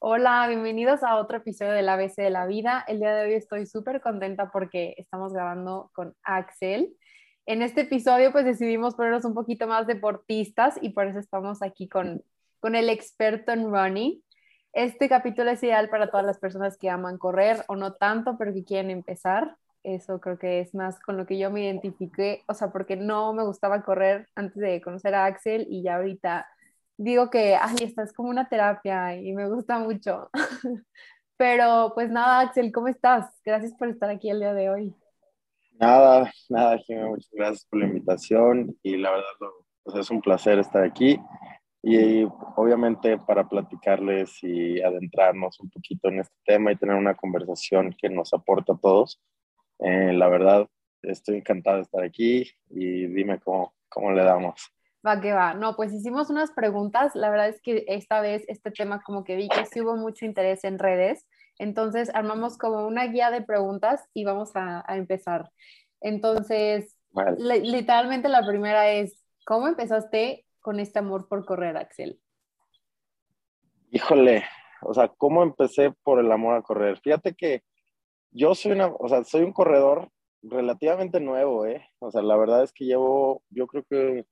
Hola, 0.00 0.46
bienvenidos 0.48 1.04
a 1.04 1.16
otro 1.16 1.36
episodio 1.36 1.72
del 1.72 1.88
ABC 1.88 2.16
de 2.16 2.30
la 2.30 2.46
vida. 2.46 2.84
El 2.88 2.98
día 2.98 3.14
de 3.14 3.26
hoy 3.26 3.34
estoy 3.34 3.66
súper 3.66 4.00
contenta 4.00 4.50
porque 4.50 4.94
estamos 4.96 5.32
grabando 5.32 5.90
con 5.94 6.16
Axel. 6.24 6.96
En 7.44 7.62
este 7.62 7.82
episodio 7.82 8.32
pues 8.32 8.44
decidimos 8.44 8.96
ponernos 8.96 9.24
un 9.24 9.34
poquito 9.34 9.68
más 9.68 9.86
deportistas 9.86 10.76
y 10.82 10.88
por 10.90 11.06
eso 11.06 11.20
estamos 11.20 11.62
aquí 11.62 11.88
con, 11.88 12.24
con 12.58 12.74
el 12.74 12.88
experto 12.88 13.52
en 13.52 13.70
running. 13.70 14.20
Este 14.72 15.08
capítulo 15.08 15.52
es 15.52 15.62
ideal 15.62 15.88
para 15.88 16.10
todas 16.10 16.26
las 16.26 16.40
personas 16.40 16.76
que 16.76 16.90
aman 16.90 17.16
correr 17.16 17.64
o 17.68 17.76
no 17.76 17.94
tanto, 17.94 18.36
pero 18.36 18.52
que 18.52 18.64
quieren 18.64 18.90
empezar. 18.90 19.56
Eso 19.86 20.20
creo 20.20 20.36
que 20.36 20.58
es 20.58 20.74
más 20.74 20.98
con 20.98 21.16
lo 21.16 21.26
que 21.26 21.38
yo 21.38 21.48
me 21.48 21.62
identifiqué, 21.62 22.42
o 22.48 22.54
sea, 22.54 22.72
porque 22.72 22.96
no 22.96 23.32
me 23.32 23.44
gustaba 23.44 23.84
correr 23.84 24.28
antes 24.34 24.56
de 24.56 24.80
conocer 24.80 25.14
a 25.14 25.26
Axel 25.26 25.64
y 25.70 25.84
ya 25.84 25.94
ahorita 25.94 26.48
digo 26.96 27.30
que, 27.30 27.54
ay, 27.54 27.76
esta 27.82 28.02
es 28.02 28.12
como 28.12 28.28
una 28.28 28.48
terapia 28.48 29.14
y 29.16 29.32
me 29.32 29.48
gusta 29.48 29.78
mucho. 29.78 30.28
Pero 31.36 31.92
pues 31.94 32.10
nada, 32.10 32.40
Axel, 32.40 32.72
¿cómo 32.72 32.88
estás? 32.88 33.30
Gracias 33.44 33.74
por 33.74 33.88
estar 33.88 34.10
aquí 34.10 34.28
el 34.28 34.40
día 34.40 34.54
de 34.54 34.70
hoy. 34.70 34.94
Nada, 35.78 36.32
nada, 36.48 36.78
Jimmy, 36.78 37.08
muchas 37.08 37.30
gracias 37.30 37.66
por 37.66 37.78
la 37.78 37.86
invitación 37.86 38.76
y 38.82 38.96
la 38.96 39.12
verdad 39.12 39.24
pues, 39.84 39.98
es 39.98 40.10
un 40.10 40.20
placer 40.20 40.58
estar 40.58 40.82
aquí 40.82 41.20
y 41.80 42.24
obviamente 42.56 43.18
para 43.18 43.48
platicarles 43.48 44.42
y 44.42 44.82
adentrarnos 44.82 45.60
un 45.60 45.70
poquito 45.70 46.08
en 46.08 46.18
este 46.18 46.34
tema 46.44 46.72
y 46.72 46.76
tener 46.76 46.96
una 46.96 47.14
conversación 47.14 47.94
que 47.96 48.08
nos 48.08 48.32
aporta 48.32 48.72
a 48.72 48.78
todos. 48.78 49.20
Eh, 49.78 50.12
la 50.12 50.28
verdad, 50.28 50.68
estoy 51.02 51.36
encantado 51.36 51.76
de 51.76 51.82
estar 51.82 52.02
aquí 52.02 52.50
y 52.70 53.06
dime 53.06 53.38
cómo, 53.40 53.74
cómo 53.88 54.12
le 54.12 54.24
damos. 54.24 54.72
Va 55.06 55.20
que 55.20 55.32
va. 55.32 55.54
No, 55.54 55.76
pues 55.76 55.92
hicimos 55.92 56.30
unas 56.30 56.50
preguntas. 56.50 57.14
La 57.14 57.30
verdad 57.30 57.48
es 57.48 57.60
que 57.60 57.84
esta 57.86 58.20
vez 58.20 58.44
este 58.48 58.70
tema 58.70 59.02
como 59.02 59.22
que 59.22 59.36
vi 59.36 59.48
que 59.48 59.64
sí 59.66 59.80
hubo 59.80 59.96
mucho 59.96 60.24
interés 60.24 60.64
en 60.64 60.78
redes. 60.78 61.26
Entonces 61.58 62.10
armamos 62.14 62.58
como 62.58 62.86
una 62.86 63.06
guía 63.06 63.30
de 63.30 63.42
preguntas 63.42 64.04
y 64.12 64.24
vamos 64.24 64.50
a, 64.54 64.84
empezar. 64.88 65.50
Entonces, 66.00 66.96
literalmente 67.38 68.28
la 68.28 68.46
primera 68.46 68.90
es, 68.90 69.22
¿cómo 69.46 69.68
empezaste 69.68 70.44
con 70.60 70.80
este 70.80 70.98
amor 70.98 71.28
por 71.28 71.46
correr, 71.46 71.76
Axel? 71.76 72.20
Híjole, 73.90 74.44
o 74.82 74.92
sea, 74.92 75.08
¿cómo 75.08 75.42
empecé 75.42 75.92
por 76.02 76.18
el 76.18 76.30
amor 76.30 76.56
a 76.56 76.62
correr? 76.62 76.98
Fíjate 76.98 77.34
que 77.34 77.62
yo 78.36 78.54
soy 78.54 78.72
una, 78.72 78.88
o 78.88 79.08
sea, 79.08 79.24
soy 79.24 79.42
un 79.42 79.52
corredor 79.52 80.10
relativamente 80.42 81.20
nuevo, 81.20 81.66
¿eh? 81.66 81.88
O 81.98 82.10
sea, 82.10 82.22
la 82.22 82.36
verdad 82.36 82.62
es 82.62 82.72
que 82.72 82.84
llevo, 82.84 83.42
yo 83.50 83.66
creo 83.66 83.84
que 83.88 84.26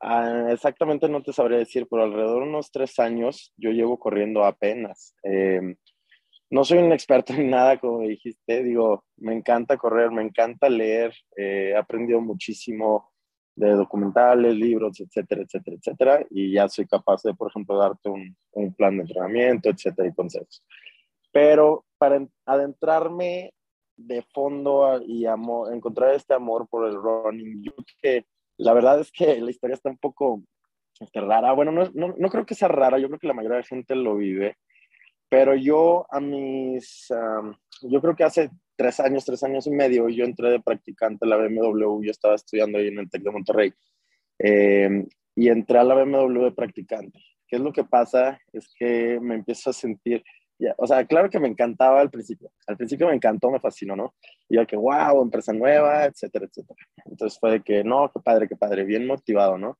Ah, 0.00 0.48
exactamente 0.52 1.08
no 1.08 1.22
te 1.22 1.32
sabría 1.32 1.58
decir, 1.58 1.86
pero 1.90 2.04
alrededor 2.04 2.44
de 2.44 2.48
unos 2.50 2.70
tres 2.70 2.98
años 3.00 3.52
yo 3.56 3.70
llevo 3.70 3.98
corriendo 3.98 4.44
apenas. 4.44 5.14
Em, 5.22 5.76
no 6.50 6.64
soy 6.64 6.78
un 6.78 6.92
experto 6.92 7.32
en 7.34 7.50
nada, 7.50 7.78
como 7.78 8.00
dijiste, 8.02 8.62
digo, 8.62 9.04
me 9.16 9.34
encanta 9.34 9.76
correr, 9.76 10.10
me 10.12 10.22
encanta 10.22 10.68
leer, 10.68 11.12
eh, 11.36 11.70
he 11.72 11.76
aprendido 11.76 12.20
muchísimo 12.20 13.10
de 13.56 13.70
documentales, 13.72 14.54
libros, 14.54 15.00
etcétera, 15.00 15.42
etcétera, 15.42 15.76
etcétera, 15.76 16.26
y 16.30 16.52
ya 16.52 16.68
soy 16.68 16.86
capaz 16.86 17.22
de, 17.24 17.34
por 17.34 17.50
ejemplo, 17.50 17.76
darte 17.76 18.08
un, 18.08 18.36
un 18.52 18.74
plan 18.74 18.96
de 18.96 19.02
entrenamiento, 19.02 19.68
etcétera, 19.68 20.08
y 20.08 20.14
consejos. 20.14 20.64
Pero 21.32 21.84
para 21.98 22.26
adentrarme 22.46 23.52
de 23.96 24.22
fondo 24.32 25.02
y 25.04 25.26
amor, 25.26 25.74
encontrar 25.74 26.14
este 26.14 26.34
amor 26.34 26.68
por 26.68 26.88
el 26.88 26.94
running, 26.94 27.62
yo 27.62 27.72
que 28.00 28.24
la 28.56 28.72
verdad 28.72 29.00
es 29.00 29.10
que 29.10 29.40
la 29.40 29.50
historia 29.50 29.74
está 29.74 29.90
un 29.90 29.98
poco 29.98 30.42
este, 31.00 31.20
rara. 31.20 31.52
Bueno, 31.52 31.72
no, 31.72 31.90
no, 31.94 32.14
no, 32.16 32.28
creo 32.28 32.46
que 32.46 32.54
sea 32.54 32.68
rara, 32.68 32.98
yo 32.98 33.08
creo 33.08 33.18
que 33.18 33.26
la 33.26 33.34
mayoría 33.34 33.56
de 33.56 33.62
la 33.62 33.68
gente 33.68 33.94
lo 33.94 34.16
vive. 34.16 34.56
Pero 35.28 35.54
yo 35.54 36.06
a 36.10 36.20
mis, 36.20 37.08
yo 37.82 38.00
creo 38.00 38.16
que 38.16 38.24
hace 38.24 38.50
tres 38.76 38.98
años, 39.00 39.24
tres 39.24 39.42
años 39.42 39.66
y 39.66 39.70
medio, 39.70 40.08
yo 40.08 40.24
entré 40.24 40.50
de 40.50 40.60
practicante 40.60 41.26
a 41.26 41.28
la 41.28 41.36
BMW, 41.36 42.02
yo 42.02 42.10
estaba 42.10 42.34
estudiando 42.34 42.78
ahí 42.78 42.88
en 42.88 42.98
el 42.98 43.10
TEC 43.10 43.22
de 43.22 43.30
Monterrey, 43.30 43.72
em, 44.38 45.06
y 45.34 45.48
entré 45.48 45.78
a 45.78 45.84
la 45.84 45.94
BMW 45.94 46.44
de 46.44 46.52
practicante. 46.52 47.18
¿Qué 47.46 47.56
es 47.56 47.62
lo 47.62 47.72
que 47.72 47.84
pasa? 47.84 48.40
Es 48.52 48.68
que 48.78 49.18
me 49.20 49.34
empiezo 49.34 49.70
a 49.70 49.72
sentir, 49.72 50.24
o 50.76 50.86
sea, 50.86 51.06
claro 51.06 51.30
que 51.30 51.38
me 51.38 51.48
encantaba 51.48 52.00
al 52.00 52.10
principio. 52.10 52.50
Al 52.66 52.76
principio 52.76 53.06
me 53.06 53.14
encantó, 53.14 53.50
me 53.50 53.60
fascinó, 53.60 53.94
¿no? 53.94 54.14
Y 54.48 54.56
yo 54.56 54.66
que, 54.66 54.76
wow, 54.76 55.22
empresa 55.22 55.52
nueva, 55.52 56.06
etcétera, 56.06 56.46
etcétera. 56.46 56.78
Entonces 57.04 57.38
fue 57.38 57.52
de 57.52 57.62
que, 57.62 57.84
no, 57.84 58.10
qué 58.12 58.20
padre, 58.20 58.48
qué 58.48 58.56
padre, 58.56 58.84
bien 58.84 59.06
motivado, 59.06 59.56
¿no? 59.56 59.78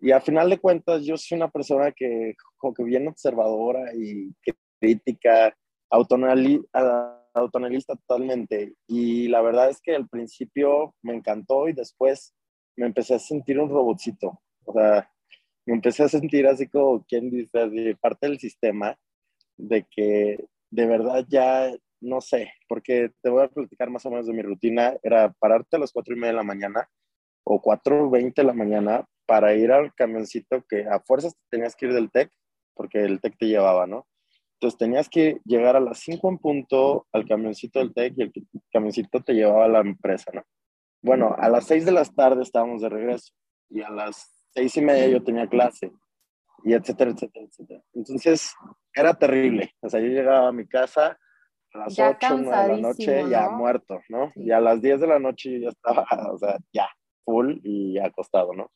Y 0.00 0.12
al 0.12 0.22
final 0.22 0.50
de 0.50 0.58
cuentas, 0.58 1.04
yo 1.04 1.16
soy 1.16 1.36
una 1.36 1.50
persona 1.50 1.92
que, 1.92 2.34
como 2.56 2.74
que 2.74 2.84
bien 2.84 3.08
observadora 3.08 3.92
y 3.94 4.32
crítica, 4.78 5.56
autonalista 5.90 7.96
totalmente. 7.96 8.74
Y 8.86 9.28
la 9.28 9.40
verdad 9.40 9.70
es 9.70 9.80
que 9.80 9.96
al 9.96 10.08
principio 10.08 10.94
me 11.02 11.14
encantó 11.14 11.68
y 11.68 11.72
después 11.72 12.34
me 12.76 12.86
empecé 12.86 13.14
a 13.14 13.18
sentir 13.18 13.58
un 13.58 13.70
robotcito. 13.70 14.40
O 14.64 14.72
sea, 14.72 15.10
me 15.66 15.74
empecé 15.74 16.02
a 16.02 16.08
sentir 16.08 16.46
así 16.46 16.68
como, 16.68 17.04
¿quién 17.08 17.30
dice? 17.30 17.68
De 17.68 17.96
parte 17.96 18.28
del 18.28 18.38
sistema 18.38 18.96
de 19.56 19.86
que 19.90 20.44
de 20.70 20.86
verdad 20.86 21.24
ya 21.28 21.70
no 22.00 22.20
sé, 22.20 22.52
porque 22.68 23.10
te 23.22 23.30
voy 23.30 23.44
a 23.44 23.48
platicar 23.48 23.90
más 23.90 24.04
o 24.06 24.10
menos 24.10 24.26
de 24.26 24.34
mi 24.34 24.42
rutina, 24.42 24.94
era 25.02 25.32
pararte 25.38 25.76
a 25.76 25.78
las 25.78 25.92
cuatro 25.92 26.14
y 26.14 26.18
media 26.18 26.32
de 26.32 26.36
la 26.36 26.42
mañana 26.42 26.88
o 27.44 27.62
4.20 27.62 28.34
de 28.34 28.44
la 28.44 28.52
mañana 28.52 29.06
para 29.26 29.54
ir 29.54 29.72
al 29.72 29.94
camioncito 29.94 30.64
que 30.68 30.86
a 30.86 31.00
fuerzas 31.00 31.34
tenías 31.50 31.74
que 31.76 31.86
ir 31.86 31.94
del 31.94 32.10
TEC, 32.10 32.30
porque 32.74 33.04
el 33.04 33.20
TEC 33.20 33.38
te 33.38 33.46
llevaba, 33.46 33.86
¿no? 33.86 34.06
Entonces 34.54 34.78
tenías 34.78 35.08
que 35.08 35.40
llegar 35.44 35.76
a 35.76 35.80
las 35.80 35.98
5 36.00 36.28
en 36.28 36.38
punto 36.38 37.06
al 37.12 37.26
camioncito 37.26 37.78
del 37.78 37.94
TEC 37.94 38.14
y 38.16 38.22
el 38.22 38.32
camioncito 38.70 39.20
te 39.22 39.32
llevaba 39.32 39.64
a 39.64 39.68
la 39.68 39.80
empresa, 39.80 40.30
¿no? 40.34 40.42
Bueno, 41.02 41.34
a 41.38 41.48
las 41.48 41.66
6 41.66 41.86
de 41.86 41.92
la 41.92 42.04
tarde 42.04 42.42
estábamos 42.42 42.82
de 42.82 42.88
regreso 42.88 43.32
y 43.70 43.82
a 43.82 43.90
las 43.90 44.34
seis 44.54 44.76
y 44.76 44.80
media 44.80 45.08
yo 45.08 45.22
tenía 45.22 45.48
clase 45.48 45.90
y 46.64 46.72
etcétera, 46.72 47.10
etcétera, 47.10 47.46
etcétera. 47.46 47.82
Entonces, 47.92 48.54
era 48.94 49.14
terrible. 49.14 49.70
O 49.80 49.88
sea, 49.88 50.00
yo 50.00 50.06
llegaba 50.06 50.48
a 50.48 50.52
mi 50.52 50.66
casa 50.66 51.18
a 51.74 51.78
las 51.78 51.94
ya 51.94 52.10
8, 52.10 52.38
9 52.38 52.62
de 52.62 52.68
la 52.68 52.76
noche, 52.76 53.24
ya 53.28 53.50
muerto, 53.50 54.00
¿no? 54.08 54.32
Y 54.34 54.50
a 54.50 54.60
las 54.60 54.80
10 54.80 55.00
de 55.00 55.06
la 55.06 55.18
noche 55.18 55.52
yo 55.52 55.58
ya 55.58 55.68
estaba, 55.68 56.06
o 56.32 56.38
sea, 56.38 56.56
ya, 56.72 56.88
full 57.24 57.58
y 57.62 57.98
acostado, 57.98 58.54
¿no? 58.54 58.70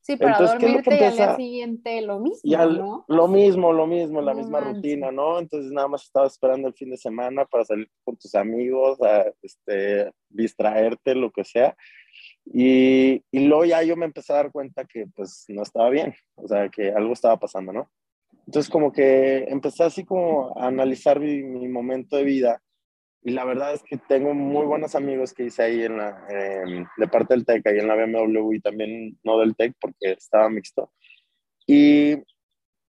Sí, 0.00 0.16
pero 0.16 0.30
Entonces, 0.30 0.60
dormirte 0.60 0.94
y 0.94 1.02
al 1.02 1.16
día 1.16 1.34
siguiente 1.34 2.00
lo 2.02 2.20
mismo, 2.20 2.66
¿no? 2.66 3.04
Lo 3.08 3.26
mismo, 3.26 3.72
lo 3.72 3.88
mismo, 3.88 4.22
la 4.22 4.34
misma 4.34 4.60
rutina, 4.60 5.10
¿no? 5.10 5.40
Entonces 5.40 5.72
nada 5.72 5.88
más 5.88 6.04
estaba 6.04 6.28
esperando 6.28 6.68
el 6.68 6.74
fin 6.74 6.90
de 6.90 6.96
semana 6.96 7.44
para 7.44 7.64
salir 7.64 7.90
con 8.04 8.16
tus 8.16 8.36
amigos, 8.36 9.02
a 9.02 9.24
este, 9.42 10.12
distraerte, 10.28 11.16
lo 11.16 11.32
que 11.32 11.42
sea. 11.42 11.76
Y, 12.46 13.24
y, 13.30 13.46
luego 13.46 13.64
ya 13.64 13.82
yo 13.82 13.96
me 13.96 14.06
empecé 14.06 14.32
a 14.32 14.36
dar 14.36 14.52
cuenta 14.52 14.84
que 14.84 15.06
pues 15.14 15.44
no 15.48 15.62
estaba 15.62 15.90
bien, 15.90 16.14
o 16.36 16.46
sea, 16.46 16.68
que 16.68 16.90
algo 16.90 17.12
estaba 17.12 17.38
pasando, 17.38 17.72
¿no? 17.72 17.90
Entonces 18.46 18.70
como 18.70 18.92
que 18.92 19.44
empecé 19.48 19.82
así 19.82 20.04
como 20.04 20.56
a 20.56 20.68
analizar 20.68 21.18
mi, 21.18 21.42
mi 21.42 21.68
momento 21.68 22.16
de 22.16 22.24
vida 22.24 22.62
y 23.26 23.32
la 23.32 23.44
verdad 23.44 23.74
es 23.74 23.82
que 23.82 23.96
tengo 23.96 24.34
muy 24.34 24.64
buenos 24.66 24.94
amigos 24.94 25.34
que 25.34 25.46
hice 25.46 25.64
ahí 25.64 25.82
en 25.82 25.96
la, 25.96 26.24
de 26.96 27.08
parte 27.08 27.34
del 27.34 27.44
TEC, 27.44 27.66
ahí 27.66 27.78
en 27.80 27.88
la 27.88 27.96
BMW 27.96 28.52
y 28.52 28.60
también 28.60 29.18
no 29.24 29.40
del 29.40 29.56
TEC 29.56 29.74
porque 29.80 30.12
estaba 30.12 30.48
mixto. 30.48 30.92
Y, 31.66 32.12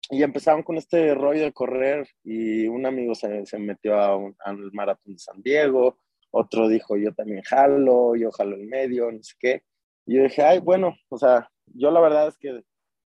y 0.09 0.23
empezaron 0.23 0.63
con 0.63 0.77
este 0.77 1.13
rollo 1.15 1.43
de 1.43 1.51
correr 1.51 2.07
y 2.23 2.65
un 2.65 2.85
amigo 2.85 3.13
se, 3.13 3.45
se 3.45 3.59
metió 3.59 3.99
a 3.99 4.13
al 4.45 4.71
maratón 4.71 5.15
de 5.15 5.19
San 5.19 5.41
Diego, 5.41 5.97
otro 6.31 6.67
dijo, 6.67 6.97
yo 6.97 7.13
también 7.13 7.41
jalo, 7.43 8.15
yo 8.15 8.31
jalo 8.31 8.55
el 8.55 8.67
medio, 8.67 9.11
no 9.11 9.21
sé 9.21 9.35
qué. 9.39 9.63
Y 10.05 10.15
yo 10.15 10.23
dije, 10.23 10.41
ay, 10.41 10.59
bueno, 10.59 10.95
o 11.09 11.17
sea, 11.17 11.49
yo 11.65 11.91
la 11.91 11.99
verdad 11.99 12.27
es 12.27 12.37
que 12.37 12.63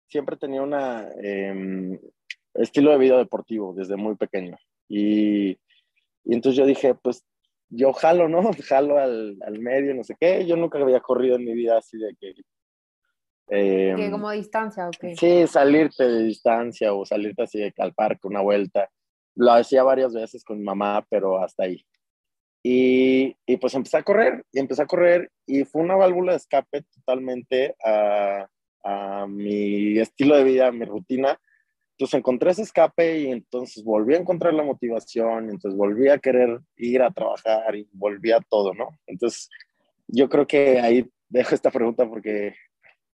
siempre 0.08 0.38
tenía 0.38 0.62
un 0.62 0.74
eh, 0.74 2.00
estilo 2.56 2.92
de 2.92 2.98
vida 2.98 3.18
deportivo 3.18 3.74
desde 3.74 3.96
muy 3.96 4.16
pequeño. 4.16 4.58
Y, 4.88 5.52
y, 5.52 5.58
entonces 6.34 6.58
yo 6.58 6.66
dije, 6.66 6.96
pues 6.96 7.24
yo 7.70 7.94
jalo, 7.94 8.28
¿no? 8.28 8.52
Jalo 8.68 8.98
al, 8.98 9.38
al, 9.46 9.60
medio, 9.60 9.94
no 9.94 10.04
sé 10.04 10.16
qué. 10.20 10.46
Yo 10.46 10.56
nunca 10.56 10.80
había 10.80 11.00
corrido 11.00 11.36
en 11.36 11.46
mi 11.46 11.54
vida 11.54 11.78
así 11.78 11.98
de 11.98 12.16
que... 12.20 12.34
Eh, 13.52 13.96
¿Que 13.96 14.12
como 14.12 14.30
distancia 14.32 14.88
o 14.88 14.92
qué? 14.92 15.16
Sí, 15.16 15.48
salirte 15.48 16.08
de 16.08 16.24
distancia 16.24 16.94
o 16.94 17.06
salirte 17.06 17.44
así 17.44 17.60
de, 17.60 17.74
al 17.78 17.94
parque 17.94 18.28
una 18.28 18.42
vuelta. 18.42 18.90
Lo 19.36 19.52
hacía 19.52 19.84
varias 19.84 20.14
veces 20.14 20.44
con 20.44 20.60
mi 20.60 20.64
mamá, 20.64 21.06
pero 21.10 21.42
hasta 21.42 21.64
ahí. 21.64 21.84
Y, 22.62 23.38
y, 23.46 23.58
pues 23.58 23.74
empecé 23.74 23.98
a 23.98 24.04
correr, 24.04 24.44
y 24.52 24.60
empecé 24.60 24.82
a 24.82 24.88
correr, 24.88 25.32
y 25.46 25.64
fue 25.64 25.82
una 25.82 25.96
válvula 25.96 26.34
de 26.34 26.38
escape 26.38 26.84
totalmente 26.94 27.76
a, 27.84 28.48
a 28.84 29.28
mi 29.28 29.98
estilo 29.98 30.36
de 30.36 30.44
vida, 30.44 30.68
a 30.68 30.72
mi 30.72 30.86
rutina. 30.86 31.40
Entonces 31.92 32.18
encontré 32.18 32.52
ese 32.52 32.62
escape 32.62 33.20
y 33.20 33.32
entonces 33.32 33.84
volví 33.84 34.16
a 34.16 34.20
encontrar 34.20 34.54
la 34.54 34.64
motivación, 34.64 35.50
entonces 35.50 35.78
volví 35.78 36.10
a 36.10 36.18
querer 36.18 36.60
ir 36.78 37.02
a 37.02 37.12
trabajar 37.12 37.76
y 37.76 37.90
volví 37.92 38.32
a 38.32 38.40
todo, 38.40 38.74
¿no? 38.74 38.98
Entonces 39.06 39.50
yo 40.08 40.30
creo 40.30 40.48
que 40.48 40.80
ahí 40.80 41.10
dejo 41.28 41.56
esta 41.56 41.72
pregunta 41.72 42.08
porque 42.08 42.56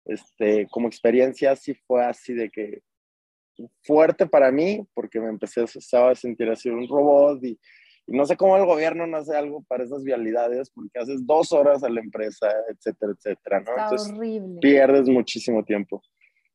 este, 0.06 0.68
como 0.70 0.88
experiencia 0.88 1.56
sí 1.56 1.74
fue 1.74 2.06
así 2.06 2.34
de 2.34 2.50
que 2.52 2.84
fuerte 3.82 4.28
para 4.28 4.52
mí, 4.52 4.86
porque 4.94 5.20
me 5.20 5.30
empecé 5.30 5.64
a 5.64 6.16
sentir 6.16 6.50
así 6.50 6.70
un 6.70 6.88
robot 6.88 7.44
y, 7.44 7.60
no 8.08 8.26
sé 8.26 8.38
cómo 8.38 8.58
el 8.58 8.66
gobierno 8.66 9.08
no 9.08 9.18
hace 9.18 9.36
algo 9.36 9.64
para 9.68 9.84
esas 9.84 10.04
vialidades, 10.04 10.70
porque 10.70 11.00
haces 11.00 11.26
dos 11.26 11.52
horas 11.52 11.84
a 11.84 11.90
la 11.90 12.02
empresa, 12.02 12.48
etcétera, 12.70 13.14
etcétera, 13.18 13.60
¿no? 13.62 13.72
Entonces 13.72 14.14
horrible. 14.14 14.60
pierdes 14.60 15.10
muchísimo 15.10 15.64
tiempo. 15.64 16.02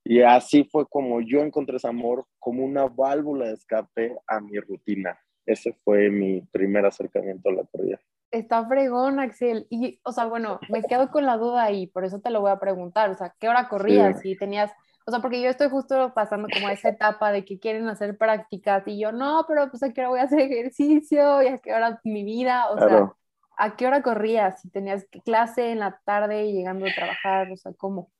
Y 0.05 0.23
así 0.23 0.65
fue 0.65 0.87
como 0.87 1.21
yo 1.21 1.41
encontré 1.41 1.77
ese 1.77 1.89
amor 1.89 2.27
como 2.39 2.65
una 2.65 2.87
válvula 2.87 3.47
de 3.47 3.55
escape 3.55 4.17
a 4.27 4.41
mi 4.41 4.59
rutina. 4.59 5.19
Ese 5.45 5.73
fue 5.85 6.11
mi 6.11 6.41
primer 6.53 6.87
acercamiento 6.87 7.51
a 7.51 7.53
la 7.53 7.65
corrida. 7.65 8.01
Está 8.31 8.67
fregón, 8.67 9.19
Axel. 9.19 9.67
Y, 9.71 10.01
o 10.05 10.13
sea, 10.13 10.27
bueno, 10.27 10.61
me 10.69 10.83
quedo 10.83 11.11
con 11.11 11.27
la 11.27 11.37
duda 11.37 11.65
ahí, 11.65 11.89
por 11.89 12.05
eso 12.05 12.21
te 12.21 12.31
lo 12.31 12.41
voy 12.41 12.53
a 12.53 12.61
preguntar. 12.61 13.11
O 13.11 13.17
sea, 13.17 13.35
¿qué 13.41 13.49
hora 13.49 13.69
corrías? 13.69 14.21
Si 14.21 14.37
tenías, 14.37 14.71
o 15.07 15.11
sea, 15.11 15.21
porque 15.21 15.43
yo 15.43 15.49
estoy 15.49 15.69
justo 15.69 16.13
pasando 16.15 16.49
como 16.53 16.69
esa 16.69 16.91
etapa 16.91 17.33
de 17.33 17.45
que 17.45 17.59
quieren 17.59 17.89
hacer 17.89 18.17
prácticas 18.17 18.83
y 18.87 19.01
yo, 19.01 19.13
no, 19.13 19.45
pero 19.49 19.71
pues 19.71 19.83
a 19.83 19.93
qué 19.93 20.01
hora 20.01 20.11
voy 20.11 20.21
a 20.21 20.25
hacer 20.25 20.41
ejercicio 20.41 21.43
y 21.43 21.49
a 21.49 21.59
qué 21.59 21.73
hora 21.73 22.01
mi 22.05 22.25
vida, 22.25 22.71
o 22.71 22.79
sea, 22.79 23.13
¿a 23.57 23.77
qué 23.77 23.87
hora 23.87 24.03
corrías? 24.03 24.61
Si 24.61 24.71
tenías 24.71 25.07
clase 25.25 25.73
en 25.73 25.81
la 25.81 26.01
tarde 26.05 26.53
llegando 26.53 26.87
a 26.87 26.95
trabajar, 26.95 27.51
o 27.51 27.57
sea, 27.57 27.73
¿cómo? 27.73 28.11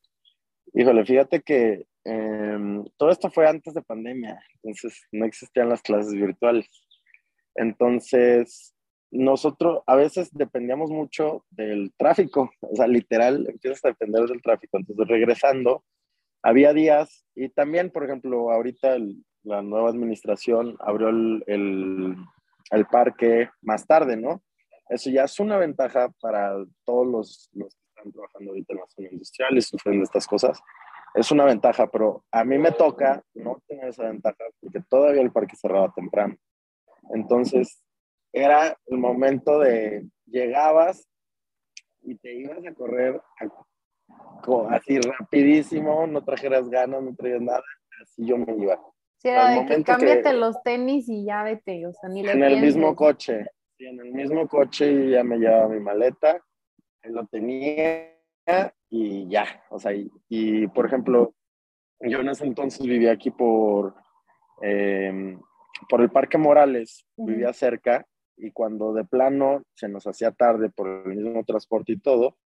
Híjole, 0.73 1.05
fíjate 1.05 1.43
que 1.43 1.87
em, 2.05 2.85
todo 2.97 3.11
esto 3.11 3.31
fue 3.31 3.49
antes 3.49 3.75
de 3.75 3.83
pandemia, 3.83 4.41
entonces 4.55 5.03
no 5.13 5.25
existían 5.27 5.69
las 5.69 5.83
clases 5.83 6.13
virtuales. 6.13 6.67
Entonces, 7.55 8.75
nosotros 9.11 9.83
a 9.87 9.97
veces 9.97 10.31
dependíamos 10.33 10.91
mucho 10.91 11.45
del 11.51 11.93
tráfico, 11.97 12.51
o 12.61 12.77
sea, 12.77 12.87
literal, 12.87 13.47
empiezas 13.49 13.85
a 13.85 13.89
depender 13.89 14.25
del 14.25 14.41
tráfico. 14.41 14.79
Entonces, 14.79 15.09
regresando, 15.09 15.85
había 16.43 16.73
días, 16.73 17.27
y 17.35 17.49
también, 17.49 17.91
por 17.91 18.05
ejemplo, 18.05 18.51
ahorita 18.51 18.97
la 19.43 19.63
nueva 19.63 19.89
administración 19.89 20.77
abrió 20.81 21.09
el, 21.09 21.45
el, 21.47 22.87
parque 22.87 23.51
más 23.63 23.87
tarde, 23.87 24.17
¿no? 24.17 24.43
Eso 24.89 25.11
ya 25.11 25.25
es 25.25 25.39
una 25.41 25.57
ventaja 25.57 26.11
para 26.21 26.53
todos 26.85 27.07
los, 27.07 27.51
los 27.53 27.75
que 27.75 27.81
están 27.89 28.13
trabajando 28.13 28.51
ahorita 28.51 28.73
en 28.73 28.79
la 28.79 28.87
zona 28.89 29.09
industrial 29.11 29.57
y 29.57 29.63
sufriendo 29.63 30.05
estas 30.05 30.27
cosas. 30.27 30.61
Es 31.15 31.31
una 31.31 31.45
ventaja, 31.45 31.89
pero 31.91 32.25
a 32.31 32.45
mí 32.45 32.59
me 32.59 32.73
toca 32.73 33.23
no 33.35 33.63
tener 33.67 33.89
esa 33.89 34.05
ventaja 34.05 34.45
porque 34.61 34.81
todavía 34.89 35.23
el 35.23 35.33
parque 35.33 35.57
cerraba 35.57 35.93
temprano. 35.95 36.37
Entonces, 37.15 37.83
era 38.33 38.77
el 38.87 38.99
momento 38.99 39.59
de 39.59 40.07
llegabas 40.27 41.09
y 42.03 42.17
te 42.17 42.35
ibas 42.35 42.65
a 42.65 42.75
correr 42.75 43.21
así 44.71 44.99
rapidísimo, 45.01 46.07
no 46.07 46.23
trajeras 46.25 46.69
ganas, 46.69 47.03
no 47.03 47.15
traías 47.15 47.43
nada, 47.43 47.63
así 48.03 48.27
yo 48.27 48.37
me 48.39 48.55
iba. 48.57 48.81
Sí, 49.19 49.29
era 49.29 49.51
de 49.51 49.67
que 49.67 49.83
cámbiate 49.85 50.33
los 50.33 50.63
tenis 50.63 51.09
y 51.09 51.25
ya 51.25 51.43
vete, 51.43 51.87
o 51.87 51.93
sea, 51.93 52.09
ni 52.09 52.23
le 52.23 52.33
En 52.33 52.43
el 52.43 52.61
mismo 52.61 52.97
coche, 52.97 53.45
sí, 53.77 53.87
en 53.87 54.01
el 54.01 54.13
mismo 54.13 54.49
coche 54.49 54.91
y 54.91 55.11
ya 55.11 55.23
me 55.23 55.37
llevaba 55.37 55.69
mi 55.69 55.81
maleta, 55.81 56.43
lo 57.05 57.27
tenía 57.27 58.17
y 58.89 59.29
ya, 59.29 59.45
o 59.71 59.79
sea, 59.79 59.93
y, 59.93 60.67
por 60.69 60.87
ejemplo, 60.87 61.35
yo 62.01 62.21
en 62.21 62.29
ese 62.31 62.47
entonces 62.47 62.85
vivía 62.87 63.13
aquí 63.13 63.31
por, 63.31 63.95
em, 64.63 65.39
por 65.89 66.01
el 66.01 66.11
Parque 66.11 66.39
Morales, 66.39 67.07
vivía 67.17 67.53
cerca, 67.53 68.07
y 68.37 68.51
cuando 68.53 68.95
de 68.95 69.05
plano 69.05 69.63
se 69.75 69.89
nos 69.89 70.07
hacía 70.07 70.33
tarde 70.33 70.71
por 70.71 70.89
el 70.89 71.15
mismo 71.15 71.45
transporte 71.45 71.93
y 71.93 72.01
todo, 72.01 72.39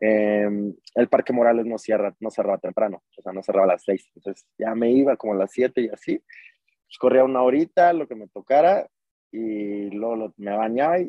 em, 0.00 0.74
el 0.94 1.08
Parque 1.08 1.32
Morales 1.32 1.66
no, 1.66 1.78
cierra, 1.78 2.14
no 2.20 2.30
cerraba 2.30 2.58
temprano, 2.58 3.02
o 3.16 3.22
sea, 3.22 3.32
no 3.32 3.42
cerraba 3.42 3.64
a 3.64 3.74
las 3.74 3.84
seis. 3.84 4.10
Entonces 4.14 4.46
ya 4.58 4.74
me 4.74 4.90
iba 4.90 5.16
como 5.16 5.34
a 5.34 5.36
las 5.36 5.52
siete 5.52 5.82
y 5.82 5.88
así. 5.88 6.18
Pues 6.18 6.98
corría 6.98 7.24
una 7.24 7.42
horita, 7.42 7.92
lo 7.92 8.06
que 8.06 8.14
me 8.14 8.28
tocara, 8.28 8.86
y 9.32 9.90
luego 9.90 10.32
me 10.36 10.56
bañaba 10.56 11.00
y, 11.00 11.08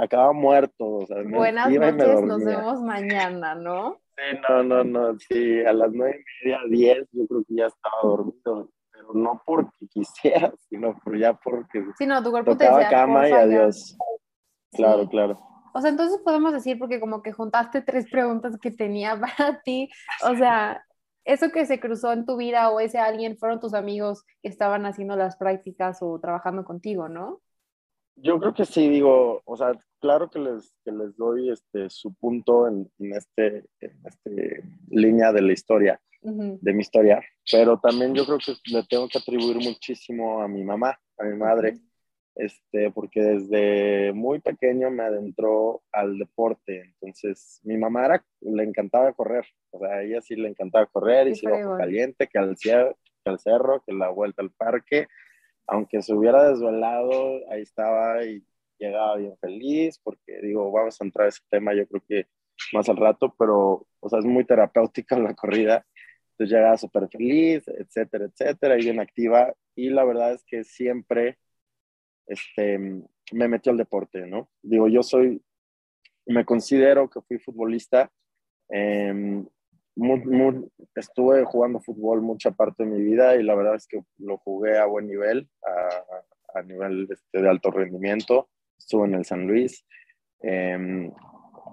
acababa 0.00 0.32
muerto. 0.32 0.86
O 0.86 1.06
sea, 1.06 1.22
Buenas 1.22 1.70
noches, 1.70 2.22
nos 2.22 2.44
vemos 2.44 2.80
mañana, 2.82 3.54
¿no? 3.54 4.00
Sí, 4.16 4.38
no, 4.48 4.62
no, 4.62 4.84
no, 4.84 5.18
sí, 5.18 5.60
a 5.64 5.72
las 5.72 5.92
nueve 5.92 6.20
y 6.20 6.44
media, 6.44 6.60
diez, 6.68 7.08
yo 7.12 7.26
creo 7.26 7.44
que 7.44 7.54
ya 7.54 7.66
estaba 7.66 8.02
dormido 8.02 8.70
no 9.14 9.42
porque 9.44 9.86
quisiera, 9.88 10.52
sino 10.68 10.98
por 10.98 11.18
ya 11.18 11.34
porque 11.34 11.84
sí, 11.96 12.06
no, 12.06 12.22
tu 12.22 12.30
cuerpo 12.30 12.56
tocaba 12.56 12.80
te 12.80 12.94
cama 12.94 13.28
y 13.28 13.32
adiós. 13.32 13.96
Claro, 14.72 15.08
claro. 15.08 15.38
O 15.74 15.80
sea, 15.80 15.90
entonces 15.90 16.20
podemos 16.24 16.52
decir, 16.52 16.78
porque 16.78 17.00
como 17.00 17.22
que 17.22 17.32
juntaste 17.32 17.82
tres 17.82 18.08
preguntas 18.10 18.58
que 18.60 18.70
tenía 18.70 19.18
para 19.38 19.60
ti, 19.62 19.88
o 20.28 20.34
sea, 20.36 20.84
eso 21.24 21.50
que 21.50 21.66
se 21.66 21.80
cruzó 21.80 22.12
en 22.12 22.26
tu 22.26 22.36
vida 22.36 22.70
o 22.70 22.80
ese 22.80 22.98
alguien 22.98 23.36
fueron 23.36 23.60
tus 23.60 23.74
amigos 23.74 24.24
que 24.42 24.48
estaban 24.48 24.86
haciendo 24.86 25.16
las 25.16 25.36
prácticas 25.36 25.98
o 26.00 26.18
trabajando 26.18 26.64
contigo, 26.64 27.08
¿no? 27.08 27.40
Yo 28.16 28.38
creo 28.38 28.52
que 28.52 28.66
sí, 28.66 28.88
digo, 28.88 29.40
o 29.44 29.56
sea, 29.56 29.72
claro 29.98 30.28
que 30.28 30.38
les, 30.38 30.74
que 30.84 30.92
les 30.92 31.16
doy 31.16 31.50
este, 31.50 31.88
su 31.88 32.12
punto 32.14 32.68
en, 32.68 32.90
en 32.98 33.14
este, 33.14 33.64
en 33.80 33.92
este 34.04 34.62
línea 34.88 35.32
de 35.32 35.42
la 35.42 35.52
historia 35.52 36.00
de 36.22 36.72
mi 36.74 36.82
historia, 36.82 37.22
pero 37.50 37.78
también 37.78 38.14
yo 38.14 38.26
creo 38.26 38.38
que 38.38 38.52
le 38.70 38.82
tengo 38.84 39.08
que 39.08 39.18
atribuir 39.18 39.56
muchísimo 39.56 40.42
a 40.42 40.48
mi 40.48 40.62
mamá, 40.62 40.98
a 41.18 41.24
mi 41.24 41.36
madre, 41.36 41.78
este, 42.34 42.90
porque 42.90 43.20
desde 43.22 44.12
muy 44.12 44.40
pequeño 44.40 44.90
me 44.90 45.04
adentró 45.04 45.82
al 45.92 46.18
deporte, 46.18 46.94
entonces 46.94 47.60
mi 47.64 47.76
mamá 47.76 48.06
era, 48.06 48.24
le 48.40 48.62
encantaba 48.62 49.12
correr, 49.12 49.44
o 49.70 49.78
sea, 49.78 49.96
a 49.96 50.02
ella 50.02 50.20
sí 50.20 50.36
le 50.36 50.48
encantaba 50.48 50.86
correr 50.86 51.28
y 51.28 51.34
se 51.34 51.46
iba 51.46 51.78
caliente, 51.78 52.28
que 52.28 52.38
al, 52.38 52.56
que 52.56 52.94
al 53.24 53.38
cerro, 53.38 53.82
que 53.86 53.92
la 53.92 54.08
vuelta 54.08 54.42
al 54.42 54.50
parque, 54.50 55.08
aunque 55.66 56.02
se 56.02 56.14
hubiera 56.14 56.48
desvelado, 56.48 57.40
ahí 57.50 57.62
estaba 57.62 58.24
y 58.24 58.44
llegaba 58.78 59.16
bien 59.16 59.36
feliz, 59.38 60.00
porque 60.02 60.40
digo, 60.42 60.70
vamos 60.72 61.00
a 61.00 61.04
entrar 61.04 61.26
a 61.26 61.28
ese 61.28 61.42
tema, 61.48 61.74
yo 61.74 61.86
creo 61.86 62.02
que 62.08 62.26
más 62.72 62.88
al 62.88 62.96
rato, 62.96 63.34
pero, 63.38 63.86
o 64.00 64.08
sea, 64.08 64.18
es 64.18 64.24
muy 64.24 64.44
terapéutica 64.44 65.18
la 65.18 65.34
corrida. 65.34 65.86
Entonces 66.32 66.56
llegaba 66.56 66.76
súper 66.78 67.08
feliz, 67.08 67.68
etcétera, 67.68 68.26
etcétera, 68.26 68.78
y 68.78 68.82
bien 68.82 69.00
activa. 69.00 69.54
Y 69.74 69.90
la 69.90 70.04
verdad 70.04 70.32
es 70.32 70.44
que 70.44 70.64
siempre 70.64 71.38
este, 72.30 72.78
me 72.78 73.48
metió 73.48 73.72
al 73.72 73.78
deporte, 73.78 74.24
¿no? 74.26 74.48
Digo, 74.62 74.86
yo 74.88 75.02
soy, 75.02 75.42
me 76.26 76.44
considero 76.44 77.10
que 77.10 77.20
fui 77.22 77.38
futbolista. 77.38 78.10
Em, 78.68 79.44
estuve 80.94 81.44
jugando 81.44 81.80
fútbol 81.80 82.22
mucha 82.22 82.52
parte 82.52 82.84
de 82.84 82.90
mi 82.90 83.02
vida 83.02 83.34
y 83.34 83.42
la 83.42 83.56
verdad 83.56 83.74
es 83.74 83.86
que 83.88 84.02
lo 84.18 84.38
jugué 84.38 84.78
a 84.78 84.86
buen 84.86 85.08
nivel, 85.08 85.48
a, 85.66 86.58
a 86.58 86.62
nivel 86.62 87.08
este, 87.10 87.42
de 87.42 87.48
alto 87.48 87.72
rendimiento. 87.72 88.48
Estuve 88.78 89.08
en 89.08 89.14
el 89.14 89.24
San 89.24 89.48
Luis. 89.48 89.84
Em, 90.40 91.12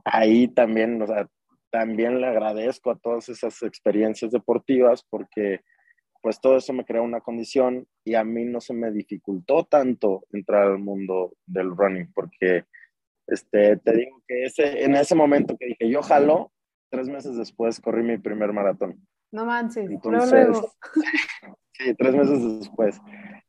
ahí 0.06 0.48
también, 0.48 1.00
o 1.04 1.08
sea, 1.08 1.30
también 1.70 2.20
le 2.20 2.28
agradezco 2.28 2.90
a 2.90 2.98
todas 2.98 3.30
esas 3.30 3.62
experiencias 3.62 4.32
deportivas 4.32 5.06
porque 5.08 5.62
pues 6.28 6.42
todo 6.42 6.58
eso 6.58 6.74
me 6.74 6.84
creó 6.84 7.04
una 7.04 7.22
condición 7.22 7.88
y 8.04 8.16
a 8.16 8.26
mí 8.26 8.44
no 8.44 8.60
se 8.60 8.74
me 8.74 8.92
dificultó 8.92 9.64
tanto 9.64 10.26
entrar 10.34 10.64
al 10.64 10.78
mundo 10.78 11.38
del 11.46 11.74
running 11.74 12.12
porque 12.12 12.66
este, 13.28 13.78
te 13.78 13.94
digo 13.94 14.22
que 14.28 14.44
ese, 14.44 14.84
en 14.84 14.98
ese 14.98 15.16
momento 15.16 15.56
que 15.58 15.68
dije 15.68 15.90
yo 15.90 16.02
jalo, 16.02 16.52
tres 16.90 17.08
meses 17.08 17.38
después 17.38 17.80
corrí 17.80 18.04
mi 18.04 18.18
primer 18.18 18.52
maratón. 18.52 19.08
No 19.32 19.46
manches, 19.46 19.90
Entonces, 19.90 20.50
sí, 21.72 21.96
tres 21.98 22.14
meses 22.14 22.60
después. 22.60 23.00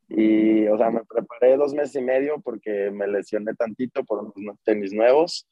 Y, 0.08 0.68
o 0.68 0.78
sea, 0.78 0.92
me 0.92 1.00
preparé 1.04 1.56
dos 1.56 1.74
meses 1.74 1.96
y 1.96 2.04
medio 2.04 2.40
porque 2.40 2.92
me 2.92 3.08
lesioné 3.08 3.54
tantito 3.54 4.04
por 4.04 4.32
unos 4.36 4.62
tenis 4.62 4.92
nuevos 4.92 5.48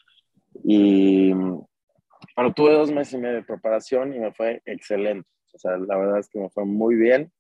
y 0.63 1.33
bueno, 1.33 2.55
tuve 2.55 2.73
dos 2.75 2.93
meses 2.93 3.15
y 3.15 3.19
medio 3.19 3.35
de 3.35 3.43
preparación 3.43 4.15
y 4.15 4.21
me 4.21 4.33
fue 4.33 4.63
excelente. 4.65 5.29
O 5.57 5.59
sea, 5.59 5.77
la 5.79 5.97
verdad 5.97 6.19
es 6.19 6.29
que 6.29 6.39
me 6.39 6.51
fue 6.51 6.65
muy 6.65 6.95
bien. 6.95 7.33